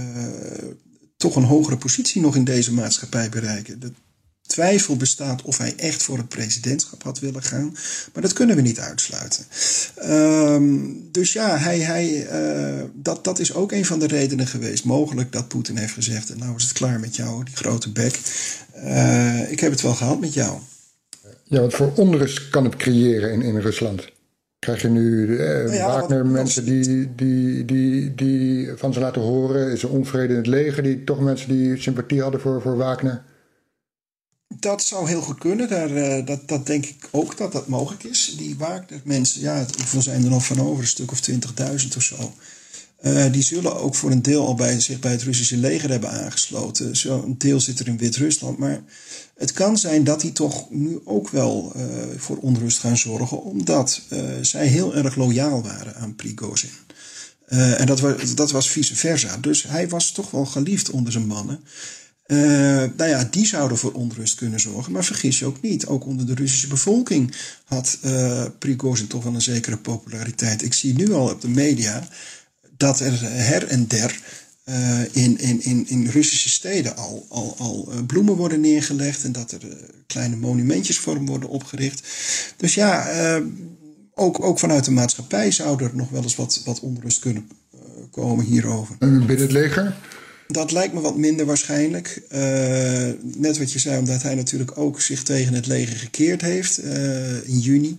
toch 1.16 1.36
een 1.36 1.42
hogere 1.42 1.76
positie 1.76 2.20
nog 2.20 2.36
in 2.36 2.44
deze 2.44 2.72
maatschappij 2.72 3.28
bereiken. 3.28 3.80
Dat, 3.80 3.92
twijfel 4.52 4.96
bestaat 4.96 5.42
of 5.42 5.58
hij 5.58 5.74
echt 5.76 6.02
voor 6.02 6.16
het 6.16 6.28
presidentschap 6.28 7.02
had 7.02 7.18
willen 7.18 7.42
gaan. 7.42 7.76
Maar 8.12 8.22
dat 8.22 8.32
kunnen 8.32 8.56
we 8.56 8.62
niet 8.62 8.80
uitsluiten. 8.80 9.44
Um, 10.08 11.08
dus 11.12 11.32
ja, 11.32 11.58
hij, 11.58 11.78
hij, 11.78 12.26
uh, 12.32 12.82
dat, 12.94 13.24
dat 13.24 13.38
is 13.38 13.54
ook 13.54 13.72
een 13.72 13.84
van 13.84 13.98
de 13.98 14.06
redenen 14.06 14.46
geweest. 14.46 14.84
Mogelijk 14.84 15.32
dat 15.32 15.48
Poetin 15.48 15.76
heeft 15.76 15.92
gezegd: 15.92 16.36
Nou 16.36 16.56
is 16.56 16.62
het 16.62 16.72
klaar 16.72 17.00
met 17.00 17.16
jou, 17.16 17.44
die 17.44 17.56
grote 17.56 17.92
bek. 17.92 18.18
Uh, 18.76 19.50
ik 19.50 19.60
heb 19.60 19.70
het 19.70 19.80
wel 19.80 19.94
gehad 19.94 20.20
met 20.20 20.34
jou. 20.34 20.58
Ja, 21.44 21.60
wat 21.60 21.74
voor 21.74 21.92
onrust 21.96 22.48
kan 22.48 22.64
het 22.64 22.76
creëren 22.76 23.32
in, 23.32 23.42
in 23.42 23.58
Rusland? 23.58 24.12
Krijg 24.58 24.82
je 24.82 24.88
nu 24.88 25.36
eh, 25.38 25.46
nou 25.46 25.72
ja, 25.72 25.86
Wagner 25.86 26.26
mensen 26.26 26.64
die, 26.64 27.14
die, 27.14 27.64
die, 27.64 28.14
die 28.14 28.70
van 28.76 28.92
ze 28.92 29.00
laten 29.00 29.22
horen? 29.22 29.70
Is 29.70 29.82
er 29.82 29.90
onvrede 29.90 30.32
in 30.32 30.38
het 30.38 30.46
leger? 30.46 30.82
Die, 30.82 31.04
toch 31.04 31.20
mensen 31.20 31.48
die 31.48 31.80
sympathie 31.80 32.22
hadden 32.22 32.40
voor, 32.40 32.62
voor 32.62 32.76
Wagner? 32.76 33.22
Dat 34.60 34.82
zou 34.82 35.08
heel 35.08 35.20
goed 35.20 35.38
kunnen. 35.38 35.68
Daar, 35.68 35.90
uh, 35.90 36.26
dat, 36.26 36.48
dat 36.48 36.66
denk 36.66 36.86
ik 36.86 37.08
ook 37.10 37.36
dat 37.36 37.52
dat 37.52 37.68
mogelijk 37.68 38.04
is. 38.04 38.34
Die 38.38 38.56
Wagner 38.58 39.00
mensen, 39.04 39.40
ja, 39.40 39.66
hoeveel 39.76 40.02
zijn 40.02 40.24
er 40.24 40.30
nog 40.30 40.46
van 40.46 40.60
over? 40.60 40.82
Een 40.82 40.88
stuk 40.88 41.10
of 41.10 41.20
20.000 41.30 41.36
of 41.96 42.02
zo. 42.02 42.34
Uh, 43.02 43.32
die 43.32 43.42
zullen 43.42 43.76
ook 43.76 43.94
voor 43.94 44.10
een 44.10 44.22
deel 44.22 44.46
al 44.46 44.54
bij, 44.54 44.80
zich 44.80 44.98
bij 44.98 45.10
het 45.10 45.22
Russische 45.22 45.56
leger 45.56 45.90
hebben 45.90 46.10
aangesloten. 46.10 46.96
Zo, 46.96 47.22
een 47.22 47.38
deel 47.38 47.60
zit 47.60 47.78
er 47.78 47.86
in 47.86 47.96
Wit-Rusland. 47.98 48.58
Maar 48.58 48.82
het 49.36 49.52
kan 49.52 49.78
zijn 49.78 50.04
dat 50.04 50.20
die 50.20 50.32
toch 50.32 50.70
nu 50.70 51.00
ook 51.04 51.28
wel 51.28 51.72
uh, 51.76 51.84
voor 52.16 52.36
onrust 52.36 52.78
gaan 52.78 52.96
zorgen. 52.96 53.42
Omdat 53.42 54.00
zij 54.40 54.66
heel 54.66 54.94
erg 54.94 55.16
loyaal 55.16 55.62
waren 55.62 55.94
aan 55.94 56.14
Prigozhin. 56.14 56.70
en 57.46 57.86
dat 57.86 58.02
dat 58.34 58.50
was 58.50 58.70
vice 58.70 58.96
versa. 58.96 59.36
Dus 59.36 59.62
hij 59.62 59.88
was 59.88 60.12
toch 60.12 60.30
wel 60.30 60.46
geliefd 60.46 60.90
onder 60.90 61.12
zijn 61.12 61.26
mannen. 61.26 61.60
Uh, 62.32 62.38
nou 62.96 63.10
ja, 63.10 63.28
die 63.30 63.46
zouden 63.46 63.78
voor 63.78 63.92
onrust 63.92 64.34
kunnen 64.34 64.60
zorgen. 64.60 64.92
Maar 64.92 65.04
vergis 65.04 65.38
je 65.38 65.44
ook 65.44 65.60
niet, 65.60 65.86
ook 65.86 66.06
onder 66.06 66.26
de 66.26 66.34
Russische 66.34 66.66
bevolking 66.66 67.34
had 67.64 67.98
uh, 68.04 68.44
Prigozhin 68.58 69.06
toch 69.06 69.24
wel 69.24 69.34
een 69.34 69.42
zekere 69.42 69.76
populariteit. 69.76 70.62
Ik 70.62 70.72
zie 70.72 70.94
nu 70.94 71.12
al 71.12 71.30
op 71.30 71.40
de 71.40 71.48
media 71.48 72.08
dat 72.76 73.00
er 73.00 73.20
her 73.22 73.66
en 73.66 73.86
der 73.86 74.20
uh, 74.64 75.00
in, 75.12 75.38
in, 75.38 75.62
in, 75.62 75.88
in 75.88 76.06
Russische 76.06 76.48
steden 76.48 76.96
al, 76.96 77.26
al, 77.28 77.54
al 77.58 77.88
bloemen 78.06 78.34
worden 78.34 78.60
neergelegd 78.60 79.24
en 79.24 79.32
dat 79.32 79.52
er 79.52 79.60
kleine 80.06 80.36
monumentjes 80.36 80.98
voor 80.98 81.14
hem 81.14 81.26
worden 81.26 81.48
opgericht. 81.48 82.06
Dus 82.56 82.74
ja, 82.74 83.08
ook, 84.14 84.42
ook 84.42 84.58
vanuit 84.58 84.84
de 84.84 84.90
maatschappij 84.90 85.50
zou 85.50 85.84
er 85.84 85.90
nog 85.94 86.10
wel 86.10 86.22
eens 86.22 86.36
wat, 86.36 86.62
wat 86.64 86.80
onrust 86.80 87.18
kunnen 87.18 87.48
komen 88.10 88.44
hierover. 88.44 88.96
Binnen 88.98 89.38
het 89.38 89.52
leger? 89.52 89.96
Dat 90.52 90.72
lijkt 90.72 90.94
me 90.94 91.00
wat 91.00 91.16
minder 91.16 91.46
waarschijnlijk. 91.46 92.22
Uh, 92.32 92.38
net 93.22 93.58
wat 93.58 93.72
je 93.72 93.78
zei, 93.78 93.98
omdat 93.98 94.22
hij 94.22 94.34
natuurlijk 94.34 94.78
ook 94.78 95.00
zich 95.00 95.22
tegen 95.22 95.54
het 95.54 95.66
leger 95.66 95.96
gekeerd 95.96 96.40
heeft 96.40 96.84
uh, 96.84 97.48
in 97.48 97.58
juni. 97.58 97.98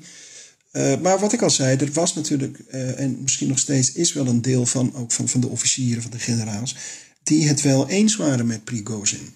Uh, 0.72 1.00
maar 1.02 1.20
wat 1.20 1.34
ik 1.34 1.42
al 1.42 1.50
zei, 1.50 1.78
er 1.78 1.92
was 1.92 2.13
natuurlijk, 2.13 2.60
en 2.70 3.18
misschien 3.22 3.48
nog 3.48 3.60
steeds 3.60 3.92
is 3.92 4.13
wel 4.13 4.28
een 4.28 4.42
deel 4.42 4.66
van, 4.66 4.96
ook 4.96 5.12
van, 5.12 5.30
van 5.30 5.42
de 5.42 5.48
officieren, 5.48 6.02
van 6.02 6.12
de 6.12 6.20
generaals, 6.20 6.76
die 7.24 7.48
het 7.48 7.62
wel 7.62 7.89
eens 7.89 8.16
waren 8.16 8.48
met 8.48 8.63
Prigozhin. 8.63 9.30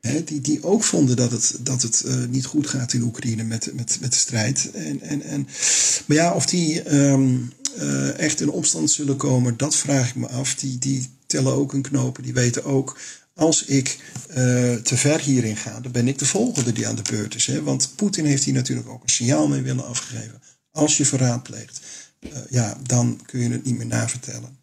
He, 0.00 0.24
die, 0.24 0.40
die 0.40 0.64
ook 0.64 0.84
vonden 0.84 1.16
dat 1.16 1.30
het, 1.30 1.56
dat 1.60 1.82
het 1.82 2.04
niet 2.30 2.44
goed 2.44 2.66
gaat 2.66 2.92
in 2.92 3.02
Oekraïne 3.02 3.42
met, 3.42 3.70
met, 3.74 3.98
met 4.00 4.12
de 4.12 4.18
strijd. 4.18 4.70
En, 4.74 5.00
en, 5.00 5.22
en, 5.22 5.48
maar 6.06 6.16
ja, 6.16 6.32
of 6.32 6.46
die 6.46 6.94
um, 6.94 7.52
echt 8.16 8.40
in 8.40 8.50
opstand 8.50 8.90
zullen 8.90 9.16
komen, 9.16 9.56
dat 9.56 9.76
vraag 9.76 10.08
ik 10.08 10.14
me 10.14 10.28
af. 10.28 10.54
Die, 10.54 10.78
die, 10.78 11.08
tellen 11.32 11.52
ook 11.52 11.72
een 11.72 11.82
knopen. 11.82 12.22
Die 12.22 12.32
weten 12.32 12.64
ook, 12.64 12.98
als 13.34 13.64
ik 13.64 13.98
uh, 14.28 14.36
te 14.74 14.96
ver 14.96 15.20
hierin 15.20 15.56
ga, 15.56 15.80
dan 15.80 15.92
ben 15.92 16.08
ik 16.08 16.18
de 16.18 16.26
volgende 16.26 16.72
die 16.72 16.88
aan 16.88 16.96
de 16.96 17.10
beurt 17.10 17.34
is. 17.34 17.46
Hè? 17.46 17.62
Want 17.62 17.92
Poetin 17.96 18.24
heeft 18.24 18.44
hier 18.44 18.54
natuurlijk 18.54 18.88
ook 18.88 19.02
een 19.02 19.08
signaal 19.08 19.48
mee 19.48 19.62
willen 19.62 19.86
afgeven. 19.86 20.40
Als 20.70 20.96
je 20.96 21.04
verraad 21.04 21.42
pleegt, 21.42 21.80
uh, 22.20 22.30
ja, 22.50 22.76
dan 22.86 23.20
kun 23.26 23.40
je 23.40 23.48
het 23.50 23.64
niet 23.64 23.76
meer 23.76 23.86
navertellen. 23.86 24.56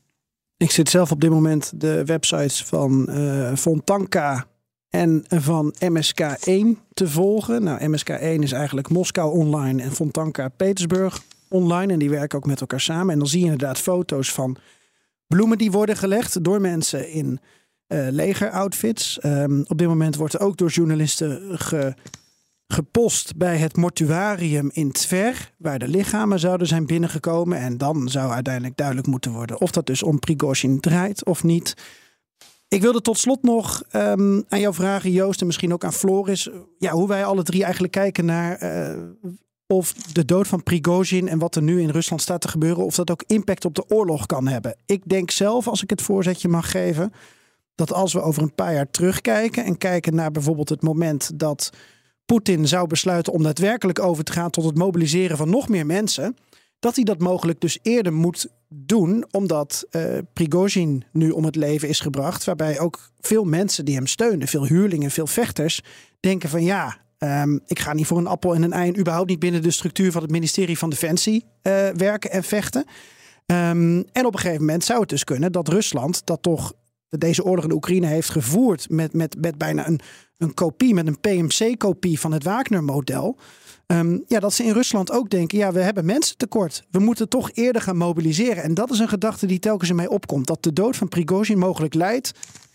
Ik 0.58 0.72
zit 0.72 0.90
zelf 0.90 1.12
op 1.12 1.22
dit 1.22 1.30
moment 1.30 1.72
de 1.76 2.06
websites 2.06 2.64
van 2.64 3.06
uh, 3.10 3.56
Fontanka 3.56 4.48
en 4.90 5.24
van 5.28 5.74
MSK1 5.74 6.94
te 6.94 7.08
volgen. 7.08 7.64
Nou, 7.64 7.98
MSK1 7.98 8.44
is 8.44 8.52
eigenlijk 8.52 8.90
Moskou 8.90 9.38
online 9.38 9.84
en 9.84 9.92
Fontanka 9.92 10.50
Petersburg 10.50 11.24
online. 11.50 11.94
En 11.94 12.00
die 12.00 12.10
werken 12.10 12.38
ook 12.38 12.46
met 12.46 12.62
elkaar 12.62 12.82
samen. 12.82 13.14
En 13.14 13.20
dan 13.20 13.28
zie 13.28 13.40
je 13.40 13.52
inderdaad 13.52 13.78
foto's 13.78 14.32
van 14.32 14.58
bloemen 15.30 15.58
die 15.58 15.72
worden 15.72 15.98
gelegd 15.98 16.44
door 16.44 16.62
mensen 16.62 17.10
in 17.10 17.40
uh, 17.88 18.08
legeroutfits. 18.10 19.20
Um, 19.24 19.64
op 19.68 19.78
dit 19.78 19.88
moment 19.88 20.16
wordt 20.16 20.34
er 20.34 20.40
ook 20.40 20.58
door 20.58 20.70
journalisten 20.70 21.60
ge, 21.60 21.94
gepost 22.68 23.36
bij 23.36 23.58
het 23.58 23.76
mortuarium 23.76 24.70
in 24.74 24.92
Tver, 24.92 25.52
waar 25.58 25.80
de 25.80 25.88
lichamen 25.88 26.40
zouden 26.40 26.68
zijn 26.68 26.86
binnengekomen. 26.86 27.58
En 27.58 27.78
dan 27.78 28.10
zou 28.10 28.32
uiteindelijk 28.32 28.78
duidelijk 28.78 29.08
moeten 29.08 29.32
worden 29.32 29.62
of 29.62 29.72
dat 29.72 29.86
dus 29.86 30.04
om 30.04 30.20
Prigozhin 30.20 30.80
draait 30.80 31.26
of 31.26 31.44
niet. 31.44 31.74
Ik 32.68 32.82
wilde 32.82 33.02
tot 33.02 33.18
slot 33.18 33.44
nog 33.44 33.84
um, 33.96 34.44
aan 34.48 34.60
jou 34.60 34.74
vragen, 34.74 35.12
Joost, 35.12 35.40
en 35.40 35.46
misschien 35.46 35.74
ook 35.74 35.84
aan 35.84 35.94
Floris. 35.94 36.50
Ja, 36.80 36.92
hoe 36.92 37.08
wij 37.08 37.26
alle 37.26 37.44
drie 37.44 37.64
eigenlijk 37.64 37.94
kijken 37.94 38.26
naar 38.26 38.64
uh, 38.64 39.04
of 39.74 39.94
de 39.94 40.26
dood 40.26 40.48
van 40.48 40.64
Prigozhin 40.64 41.28
en 41.28 41.40
wat 41.40 41.56
er 41.56 41.62
nu 41.62 41.82
in 41.82 41.90
Rusland 41.90 42.22
staat 42.22 42.42
te 42.42 42.48
gebeuren, 42.48 42.86
of 42.86 42.96
dat 42.96 43.12
ook 43.12 43.24
impact 43.28 43.66
op 43.66 43.76
de 43.76 43.90
oorlog 43.90 44.26
kan 44.26 44.48
hebben. 44.48 44.76
Ik 44.86 45.02
denk 45.06 45.32
zelf, 45.32 45.68
als 45.68 45.84
ik 45.84 45.90
het 45.90 46.02
voorzetje 46.02 46.48
mag 46.48 46.72
geven, 46.72 47.14
dat 47.76 47.94
als 47.94 48.14
we 48.14 48.22
over 48.22 48.44
een 48.44 48.56
paar 48.56 48.74
jaar 48.74 48.90
terugkijken 48.90 49.66
en 49.66 49.78
kijken 49.78 50.16
naar 50.16 50.32
bijvoorbeeld 50.32 50.70
het 50.70 50.82
moment 50.82 51.40
dat 51.40 51.70
Poetin 52.26 52.68
zou 52.68 52.88
besluiten 52.88 53.34
om 53.34 53.44
daadwerkelijk 53.44 54.00
over 54.00 54.24
te 54.24 54.32
gaan 54.32 54.50
tot 54.50 54.64
het 54.66 54.78
mobiliseren 54.78 55.38
van 55.38 55.50
nog 55.50 55.70
meer 55.70 55.86
mensen, 55.86 56.36
dat 56.80 56.96
hij 56.96 57.04
dat 57.04 57.20
mogelijk 57.20 57.62
dus 57.62 57.80
eerder 57.82 58.14
moet 58.14 58.48
doen, 58.68 59.26
omdat 59.32 59.86
uh, 59.92 60.18
Prigozhin 60.34 61.04
nu 61.12 61.30
om 61.30 61.46
het 61.46 61.56
leven 61.56 61.88
is 61.90 62.00
gebracht, 62.00 62.44
waarbij 62.44 62.80
ook 62.80 63.12
veel 63.20 63.44
mensen 63.44 63.86
die 63.86 63.96
hem 63.96 64.08
steunen, 64.08 64.48
veel 64.48 64.66
huurlingen, 64.66 65.12
veel 65.12 65.28
vechters, 65.28 65.82
denken 66.20 66.50
van 66.50 66.64
ja, 66.64 66.98
um, 67.20 67.60
ik 67.66 67.80
ga 67.80 67.94
niet 67.94 68.08
voor 68.08 68.18
een 68.18 68.28
appel 68.28 68.56
en 68.56 68.64
een 68.64 68.74
ei 68.74 68.98
überhaupt 68.98 69.30
niet 69.30 69.40
binnen 69.40 69.62
de 69.62 69.72
structuur 69.72 70.12
van 70.12 70.22
het 70.22 70.32
ministerie 70.32 70.78
van 70.78 70.90
Defensie 70.90 71.46
uh, 71.64 71.88
werken 71.88 72.32
en 72.32 72.44
vechten. 72.44 72.86
Um, 73.46 74.06
en 74.12 74.26
op 74.26 74.34
een 74.34 74.40
gegeven 74.40 74.66
moment 74.66 74.84
zou 74.84 75.00
het 75.00 75.10
dus 75.10 75.24
kunnen 75.24 75.52
dat 75.52 75.68
Rusland, 75.68 76.26
dat 76.26 76.42
toch 76.42 76.74
deze 77.10 77.44
oorlog 77.44 77.66
in 77.66 77.72
Oekraïne 77.72 78.08
heeft 78.08 78.30
gevoerd 78.30 78.90
met, 78.90 79.14
met, 79.14 79.36
met 79.42 79.58
bijna 79.58 79.88
een, 79.88 80.00
een 80.38 80.54
kopie, 80.54 80.94
met 80.94 81.08
een 81.08 81.20
PMC-kopie 81.20 82.20
van 82.20 82.32
het 82.32 82.44
Wagner-model. 82.44 83.38
Um, 83.88 84.24
ja, 84.28 84.40
dat 84.40 84.54
ze 84.54 84.64
in 84.64 84.74
Rusland 84.74 85.12
ook 85.12 85.30
denken: 85.30 85.58
ja, 85.58 85.72
we 85.72 85.80
hebben 85.80 86.06
mensen 86.06 86.38
tekort. 86.38 86.84
We 86.92 87.00
moeten 87.00 87.30
toch 87.30 87.52
eerder 87.54 87.82
gaan 87.82 87.98
mobiliseren. 87.98 88.64
En 88.64 88.74
dat 88.74 88.92
is 88.92 89.00
een 89.00 89.10
gedachte 89.10 89.46
die 89.46 89.60
telkens 89.60 89.90
in 89.90 89.96
mij 89.96 90.08
opkomt: 90.08 90.48
dat 90.48 90.64
de 90.64 90.74
dood 90.74 90.96
van 90.96 91.08
Prigozhin 91.08 91.58
mogelijk 91.58 91.94
leidt 91.94 92.32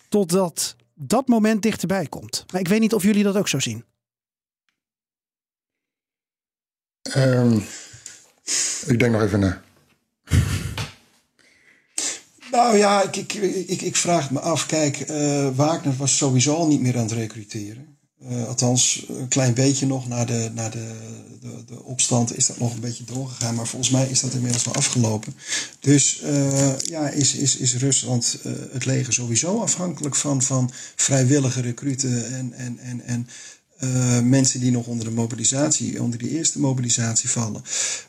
totdat 0.09 0.77
dat 0.95 1.29
moment 1.29 1.63
dichterbij 1.63 2.07
komt. 2.07 2.45
Maar 2.53 2.61
ik 2.61 2.69
weet 2.69 2.81
niet 2.81 2.95
of 2.95 3.03
jullie 3.03 3.23
dat 3.23 3.37
ook 3.37 3.49
zo 3.49 3.59
zien. 3.59 3.85
Um, 7.13 7.65
ik 8.87 8.99
denk 8.99 9.13
nog 9.13 9.23
even 9.23 9.41
na. 9.41 9.63
Nou 12.51 12.77
ja, 12.77 13.03
ik, 13.13 13.33
ik, 13.33 13.83
ik, 13.83 13.97
vraag 13.97 14.23
het 14.23 14.31
me 14.31 14.41
af. 14.41 14.67
Kijk, 14.67 15.11
uh, 15.11 15.49
Wagner 15.55 15.97
was 15.97 16.17
sowieso 16.17 16.55
al 16.55 16.67
niet 16.67 16.81
meer 16.81 16.97
aan 16.97 17.03
het 17.03 17.13
recruteren. 17.13 17.97
Uh, 18.23 18.47
althans, 18.47 19.05
een 19.09 19.29
klein 19.29 19.55
beetje 19.55 19.87
nog 19.87 20.09
na, 20.09 20.25
de, 20.25 20.51
de, 20.55 20.71
de, 21.41 21.65
de, 21.67 21.83
opstand 21.83 22.37
is 22.37 22.47
dat 22.47 22.59
nog 22.59 22.75
een 22.75 22.81
beetje 22.81 23.05
doorgegaan. 23.05 23.55
Maar 23.55 23.67
volgens 23.67 23.91
mij 23.91 24.07
is 24.07 24.21
dat 24.21 24.33
inmiddels 24.33 24.65
wel 24.65 24.75
afgelopen. 24.75 25.35
Dus 25.81 26.21
uh, 26.25 26.79
ja, 26.79 27.09
is, 27.09 27.35
is, 27.35 27.57
is 27.57 27.77
Rusland 27.77 28.39
het 28.73 28.85
leger 28.85 29.13
sowieso 29.13 29.61
afhankelijk 29.61 30.15
van, 30.15 30.43
van 30.43 30.71
vrijwillige 30.97 31.61
recruten 31.61 32.33
en, 32.35 32.53
en, 32.53 32.79
en, 32.79 33.01
en 33.01 33.29
uh, 33.81 34.21
mensen 34.21 34.61
die 34.61 34.71
nog 34.71 34.87
onder 34.87 35.05
de 35.05 35.11
mobilisatie, 35.11 36.03
onder 36.03 36.19
die 36.19 36.31
eerste 36.31 36.61
mobilisatie 36.61 37.31
vallen. 37.31 37.63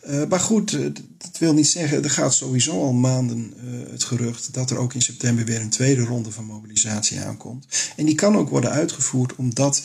Uh, 0.10 0.28
maar 0.30 0.40
goed, 0.40 0.72
uh, 0.72 0.86
dat 1.18 1.38
wil 1.40 1.54
niet 1.54 1.68
zeggen, 1.68 2.04
er 2.04 2.10
gaat 2.10 2.34
sowieso 2.34 2.72
al 2.72 2.94
maanden 2.94 3.54
het 3.90 4.04
gerucht 4.04 4.54
dat 4.54 4.72
er 4.72 4.78
ook 4.78 4.94
in 4.94 5.02
september 5.02 5.46
weer 5.46 5.62
een 5.62 5.70
tweede 5.70 6.02
ronde 6.02 6.32
van 6.32 6.46
mobilisatie 6.46 7.20
aankomt. 7.20 7.66
En 7.96 8.06
die 8.06 8.16
kan 8.16 8.38
ook 8.38 8.50
worden 8.50 8.72
uitgevoerd 8.72 9.36
omdat 9.36 9.82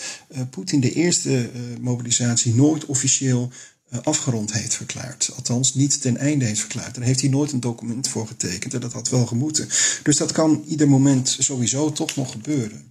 Poetin 0.50 0.80
de 0.80 0.92
eerste 0.92 1.50
mobilisatie 1.80 2.54
nooit 2.54 2.86
officieel 2.86 3.50
eh, 3.50 3.79
afgerond 4.02 4.52
heeft 4.52 4.74
verklaard. 4.74 5.30
Althans, 5.36 5.74
niet 5.74 6.00
ten 6.00 6.16
einde 6.16 6.44
heeft 6.44 6.60
verklaard. 6.60 6.94
Daar 6.94 7.04
heeft 7.04 7.20
hij 7.20 7.30
nooit 7.30 7.52
een 7.52 7.60
document 7.60 8.08
voor 8.08 8.26
getekend 8.26 8.74
en 8.74 8.80
dat 8.80 8.92
had 8.92 9.08
wel 9.08 9.26
gemoeten. 9.26 9.68
Dus 10.02 10.16
dat 10.16 10.32
kan 10.32 10.64
ieder 10.66 10.88
moment 10.88 11.36
sowieso 11.38 11.92
toch 11.92 12.16
nog 12.16 12.30
gebeuren. 12.30 12.84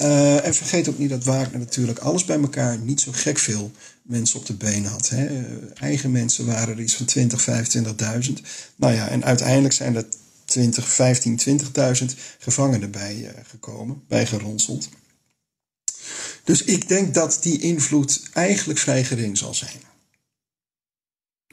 Uh, 0.00 0.46
en 0.46 0.54
vergeet 0.54 0.88
ook 0.88 0.98
niet 0.98 1.10
dat 1.10 1.24
Wagner 1.24 1.58
natuurlijk 1.58 1.98
alles 1.98 2.24
bij 2.24 2.40
elkaar 2.40 2.78
niet 2.78 3.00
zo 3.00 3.10
gek 3.14 3.38
veel 3.38 3.70
mensen 4.02 4.38
op 4.38 4.46
de 4.46 4.54
benen 4.54 4.90
had. 4.90 5.08
Hè. 5.08 5.30
Uh, 5.30 5.40
eigen 5.74 6.10
mensen 6.10 6.46
waren 6.46 6.74
er 6.74 6.82
iets 6.82 6.94
van 6.94 7.06
20, 7.06 7.46
25.000. 8.26 8.32
Nou 8.76 8.94
ja, 8.94 9.08
en 9.08 9.24
uiteindelijk 9.24 9.74
zijn 9.74 9.96
er 9.96 10.06
20, 10.44 10.88
15, 10.88 11.40
20.000 12.00 12.04
gevangenen 12.38 12.90
bij 12.90 13.16
uh, 13.16 13.28
gekomen, 13.46 14.02
bijgeronseld. 14.08 14.88
Dus 16.44 16.62
ik 16.62 16.88
denk 16.88 17.14
dat 17.14 17.38
die 17.40 17.60
invloed 17.60 18.22
eigenlijk 18.32 18.78
vrij 18.78 19.04
gering 19.04 19.38
zal 19.38 19.54
zijn. 19.54 19.80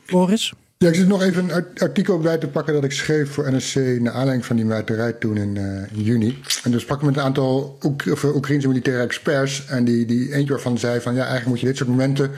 Floris? 0.06 0.54
Ja, 0.78 0.88
ik 0.88 0.96
zit 0.96 1.08
nog 1.08 1.22
even 1.22 1.50
een 1.50 1.66
artikel 1.78 2.20
bij 2.20 2.38
te 2.38 2.48
pakken 2.48 2.74
dat 2.74 2.84
ik 2.84 2.92
schreef 2.92 3.32
voor 3.32 3.54
NSC 3.54 3.76
naar 3.76 4.14
aanleiding 4.14 4.46
van 4.46 4.56
die 4.56 4.66
muiterij 4.66 5.14
toen 5.14 5.38
in, 5.38 5.56
uh, 5.56 5.98
in 5.98 6.04
juni. 6.04 6.42
En 6.64 6.72
dus 6.72 6.82
sprak 6.82 7.00
ik 7.00 7.06
met 7.06 7.16
een 7.16 7.22
aantal 7.22 7.78
Oek 7.84 8.04
of, 8.12 8.24
uh, 8.24 8.36
Oekraïnse 8.36 8.68
militaire 8.68 9.04
experts. 9.04 9.66
En 9.66 9.84
die, 9.84 10.06
die 10.06 10.34
eentje 10.34 10.54
waarvan 10.54 10.78
zei 10.78 11.02
van 11.02 11.14
ja, 11.14 11.20
eigenlijk 11.20 11.50
moet 11.50 11.60
je 11.60 11.66
dit 11.66 11.78
soort 11.78 11.90
momenten 11.90 12.32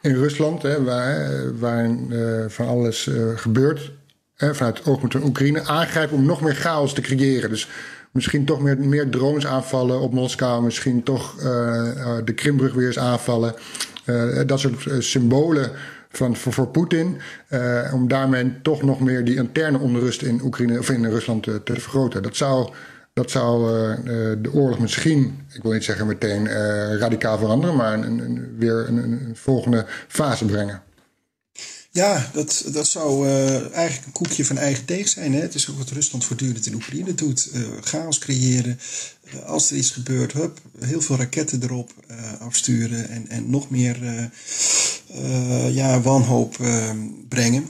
in 0.00 0.14
Rusland, 0.14 0.62
hè, 0.62 0.82
waar, 0.82 1.58
waar 1.58 1.90
uh, 1.90 2.44
van 2.48 2.66
alles 2.66 3.10
gebeurt, 3.36 3.92
hè, 4.36 4.54
vanuit 4.54 4.84
oogpunt 4.84 5.12
van 5.12 5.24
Oekraïne, 5.24 5.64
aangrijpen 5.64 6.16
om 6.16 6.24
nog 6.24 6.40
meer 6.40 6.54
chaos 6.54 6.94
te 6.94 7.00
creëren. 7.00 7.50
Dus 7.50 7.68
misschien 8.10 8.44
toch 8.44 8.60
meer, 8.60 8.78
meer 8.78 9.10
drones 9.10 9.46
aanvallen 9.46 10.00
op 10.00 10.12
Moskou, 10.12 10.64
misschien 10.64 11.02
toch 11.02 11.36
de 12.24 12.32
Krimbrug 12.34 12.74
weer 12.74 12.86
eens 12.86 12.98
aanvallen. 12.98 13.54
dat 14.46 14.60
soort 14.60 14.86
symbolen 14.98 15.70
van, 16.16 16.36
voor, 16.36 16.68
Poetin. 16.68 17.20
Uh, 17.50 17.90
om 17.94 18.08
daarmee 18.08 18.52
toch 18.62 18.82
nog 18.82 19.00
meer 19.00 19.24
die 19.24 19.36
interne 19.36 19.78
onrust 19.78 20.22
in 20.22 20.40
Oekraïne 20.42 20.78
of 20.78 20.90
in 20.90 21.04
Rusland 21.04 21.42
te, 21.42 21.62
te 21.62 21.72
vergroten. 21.80 22.22
Dat 22.22 22.36
zou, 22.36 22.72
dat 23.12 23.30
zou 23.30 23.70
uh, 23.70 23.96
de 24.42 24.52
oorlog 24.52 24.78
misschien, 24.78 25.46
ik 25.52 25.62
wil 25.62 25.72
niet 25.72 25.84
zeggen 25.84 26.06
meteen 26.06 26.48
radicaal 26.98 27.38
veranderen, 27.38 27.76
maar 27.76 27.92
een, 27.92 28.54
weer 28.58 28.88
een, 28.88 28.96
een, 28.96 29.30
volgende 29.34 29.86
fase 30.08 30.44
brengen. 30.44 30.82
Ja, 31.90 32.30
dat, 32.32 32.64
dat 32.72 32.86
zou 32.86 33.28
eigenlijk 33.72 34.06
een 34.06 34.12
koekje 34.12 34.44
van 34.44 34.58
eigen 34.58 34.86
deeg 34.86 35.08
zijn. 35.08 35.32
Hè? 35.32 35.40
Het 35.40 35.54
is 35.54 35.70
ook 35.70 35.78
wat 35.78 35.90
Rusland 35.90 36.24
voortdurend 36.24 36.66
in 36.66 36.74
Oekraïne 36.74 37.14
doet. 37.14 37.50
Uh, 37.54 37.66
chaos 37.80 38.18
creëren. 38.18 38.78
Als 39.46 39.70
er 39.70 39.76
iets 39.76 39.90
gebeurt, 39.90 40.32
hup, 40.32 40.58
heel 40.78 41.00
veel 41.00 41.16
raketten 41.16 41.62
erop 41.62 41.92
afsturen. 42.38 43.08
En, 43.08 43.28
en 43.28 43.50
nog 43.50 43.70
meer 43.70 44.30
ja, 45.70 46.00
wanhoop 46.00 46.56
brengen. 47.28 47.66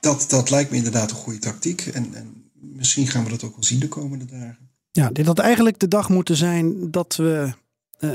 dat, 0.00 0.24
dat 0.28 0.50
lijkt 0.50 0.70
me 0.70 0.76
inderdaad 0.76 1.10
een 1.10 1.16
goede 1.16 1.38
tactiek. 1.38 1.86
En, 1.86 2.14
en 2.14 2.50
misschien 2.52 3.06
gaan 3.06 3.24
we 3.24 3.30
dat 3.30 3.44
ook 3.44 3.54
wel 3.54 3.64
zien 3.64 3.80
de 3.80 3.88
komende 3.88 4.24
dagen. 4.24 4.58
Ja, 4.90 5.10
dit 5.10 5.26
had 5.26 5.38
eigenlijk 5.38 5.78
de 5.78 5.88
dag 5.88 6.08
moeten 6.08 6.36
zijn 6.36 6.90
dat 6.90 7.16
we 7.16 7.52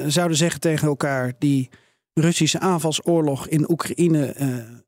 zouden 0.08 0.38
zeggen 0.38 0.60
tegen 0.60 0.88
elkaar... 0.88 1.34
die 1.40 1.70
Russische 2.14 2.60
aanvalsoorlog 2.60 3.48
in 3.48 3.72
Oekraïne 3.72 4.36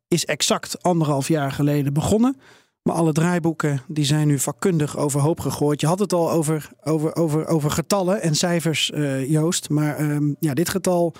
is 0.07 0.25
exact 0.25 0.83
anderhalf 0.83 1.27
jaar 1.27 1.51
geleden 1.51 1.93
begonnen. 1.93 2.37
Maar 2.81 2.95
alle 2.95 3.11
draaiboeken 3.11 3.81
die 3.87 4.05
zijn 4.05 4.27
nu 4.27 4.39
vakkundig 4.39 4.97
overhoop 4.97 5.39
gegooid. 5.39 5.81
Je 5.81 5.87
had 5.87 5.99
het 5.99 6.13
al 6.13 6.31
over, 6.31 6.69
over, 6.83 7.15
over, 7.15 7.47
over 7.47 7.71
getallen 7.71 8.21
en 8.21 8.35
cijfers, 8.35 8.91
Joost. 9.27 9.69
Maar 9.69 10.01
uh, 10.01 10.33
ja, 10.39 10.53
dit 10.53 10.69
getal 10.69 11.13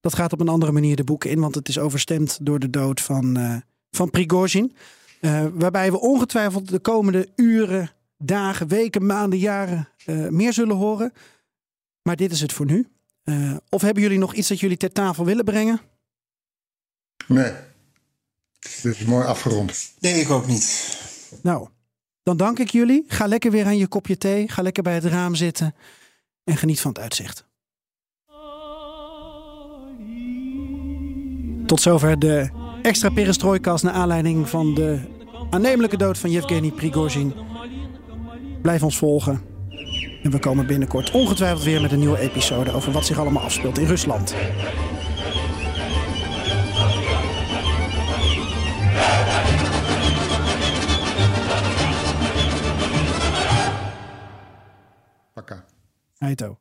dat 0.00 0.14
gaat 0.14 0.32
op 0.32 0.40
een 0.40 0.48
andere 0.48 0.72
manier 0.72 0.96
de 0.96 1.04
boeken 1.04 1.30
in. 1.30 1.40
Want 1.40 1.54
het 1.54 1.68
is 1.68 1.78
overstemd 1.78 2.38
door 2.42 2.58
de 2.58 2.70
dood 2.70 3.00
van, 3.00 3.38
uh, 3.38 3.56
van 3.90 4.10
Prigozhin. 4.10 4.76
waarbij 5.52 5.90
we 5.90 6.00
ongetwijfeld 6.00 6.68
de 6.68 6.78
komende 6.78 7.28
uren, 7.36 7.90
dagen, 8.18 8.68
weken, 8.68 9.06
maanden, 9.06 9.38
jaren 9.38 9.88
meer 10.30 10.52
zullen 10.52 10.76
horen. 10.76 11.12
Maar 12.02 12.16
dit 12.16 12.32
is 12.32 12.40
het 12.40 12.52
voor 12.52 12.66
nu. 12.66 12.86
Uh, 13.24 13.56
of 13.68 13.82
hebben 13.82 14.02
jullie 14.02 14.18
nog 14.18 14.34
iets 14.34 14.48
dat 14.48 14.60
jullie 14.60 14.76
ter 14.76 14.92
tafel 14.92 15.24
willen 15.24 15.44
brengen? 15.44 15.80
Nee. 17.26 17.52
Dit 18.58 18.84
is 18.84 19.04
mooi 19.04 19.26
afgerond. 19.26 19.92
Nee, 19.98 20.20
ik 20.20 20.30
ook 20.30 20.46
niet. 20.46 20.98
Nou, 21.42 21.68
dan 22.22 22.36
dank 22.36 22.58
ik 22.58 22.70
jullie. 22.70 23.04
Ga 23.08 23.26
lekker 23.26 23.50
weer 23.50 23.64
aan 23.64 23.76
je 23.76 23.86
kopje 23.86 24.18
thee. 24.18 24.48
Ga 24.48 24.62
lekker 24.62 24.82
bij 24.82 24.94
het 24.94 25.04
raam 25.04 25.34
zitten. 25.34 25.74
En 26.44 26.56
geniet 26.56 26.80
van 26.80 26.90
het 26.90 27.00
uitzicht. 27.00 27.46
Tot 31.66 31.80
zover 31.80 32.18
de 32.18 32.50
extra 32.82 33.08
perestrooikast 33.08 33.84
naar 33.84 33.92
aanleiding 33.92 34.48
van 34.48 34.74
de 34.74 35.00
aannemelijke 35.50 35.96
dood 35.96 36.18
van 36.18 36.30
Yevgeny 36.30 36.70
Prigozhin. 36.70 37.34
Blijf 38.62 38.82
ons 38.82 38.98
volgen. 38.98 39.40
En 40.22 40.30
we 40.30 40.38
komen 40.38 40.66
binnenkort 40.66 41.10
ongetwijfeld 41.10 41.62
weer 41.62 41.80
met 41.80 41.92
een 41.92 41.98
nieuwe 41.98 42.18
episode 42.18 42.72
over 42.72 42.92
wat 42.92 43.06
zich 43.06 43.18
allemaal 43.18 43.42
afspeelt 43.42 43.78
in 43.78 43.86
Rusland. 43.86 44.34
Pakka. 55.34 55.64
Heito. 56.18 56.58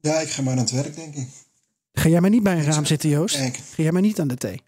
Ja, 0.00 0.20
ik 0.20 0.28
ga 0.28 0.42
maar 0.42 0.52
aan 0.52 0.58
het 0.58 0.70
werk, 0.70 0.96
denk 0.96 1.14
ik. 1.14 1.45
Ga 1.98 2.08
jij 2.08 2.20
maar 2.20 2.30
niet 2.30 2.42
bij 2.42 2.56
een 2.56 2.64
raam 2.64 2.84
zitten, 2.84 3.08
Joost? 3.08 3.36
Kijk. 3.36 3.54
Ga 3.74 3.82
jij 3.82 3.92
maar 3.92 4.02
niet 4.02 4.20
aan 4.20 4.28
de 4.28 4.36
thee? 4.36 4.62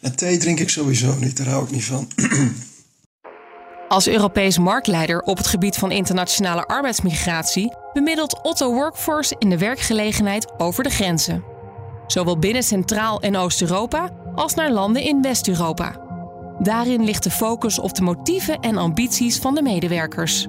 En 0.00 0.16
thee 0.16 0.38
drink 0.38 0.58
ik 0.58 0.70
sowieso 0.70 1.14
niet, 1.20 1.36
daar 1.36 1.46
hou 1.46 1.64
ik 1.64 1.70
niet 1.70 1.84
van. 1.84 2.08
Als 3.88 4.08
Europees 4.08 4.58
marktleider 4.58 5.20
op 5.20 5.36
het 5.36 5.46
gebied 5.46 5.76
van 5.76 5.90
internationale 5.90 6.66
arbeidsmigratie 6.66 7.74
bemiddelt 7.92 8.42
Otto 8.42 8.72
Workforce 8.72 9.36
in 9.38 9.50
de 9.50 9.58
werkgelegenheid 9.58 10.52
over 10.58 10.84
de 10.84 10.90
grenzen. 10.90 11.44
Zowel 12.06 12.38
binnen 12.38 12.62
Centraal- 12.62 13.20
en 13.20 13.36
Oost-Europa 13.36 14.10
als 14.34 14.54
naar 14.54 14.70
landen 14.70 15.02
in 15.02 15.22
West-Europa. 15.22 16.00
Daarin 16.58 17.04
ligt 17.04 17.22
de 17.22 17.30
focus 17.30 17.78
op 17.78 17.94
de 17.94 18.02
motieven 18.02 18.60
en 18.60 18.76
ambities 18.76 19.38
van 19.38 19.54
de 19.54 19.62
medewerkers. 19.62 20.46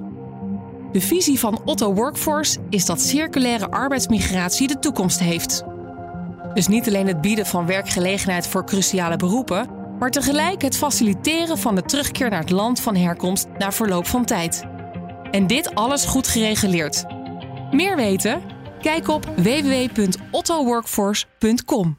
De 0.92 1.00
visie 1.00 1.38
van 1.38 1.60
Otto 1.64 1.94
Workforce 1.94 2.58
is 2.70 2.86
dat 2.86 3.00
circulaire 3.00 3.70
arbeidsmigratie 3.70 4.68
de 4.68 4.78
toekomst 4.78 5.18
heeft. 5.18 5.62
Dus 6.54 6.66
niet 6.66 6.86
alleen 6.86 7.06
het 7.06 7.20
bieden 7.20 7.46
van 7.46 7.66
werkgelegenheid 7.66 8.46
voor 8.46 8.64
cruciale 8.64 9.16
beroepen, 9.16 9.68
maar 9.98 10.10
tegelijk 10.10 10.62
het 10.62 10.76
faciliteren 10.76 11.58
van 11.58 11.74
de 11.74 11.82
terugkeer 11.82 12.30
naar 12.30 12.40
het 12.40 12.50
land 12.50 12.80
van 12.80 12.96
herkomst 12.96 13.46
na 13.58 13.72
verloop 13.72 14.06
van 14.06 14.24
tijd. 14.24 14.64
En 15.30 15.46
dit 15.46 15.74
alles 15.74 16.04
goed 16.04 16.28
gereguleerd. 16.28 17.04
Meer 17.70 17.96
weten? 17.96 18.40
Kijk 18.80 19.08
op 19.08 19.32
www.ottoworkforce.com. 19.36 21.98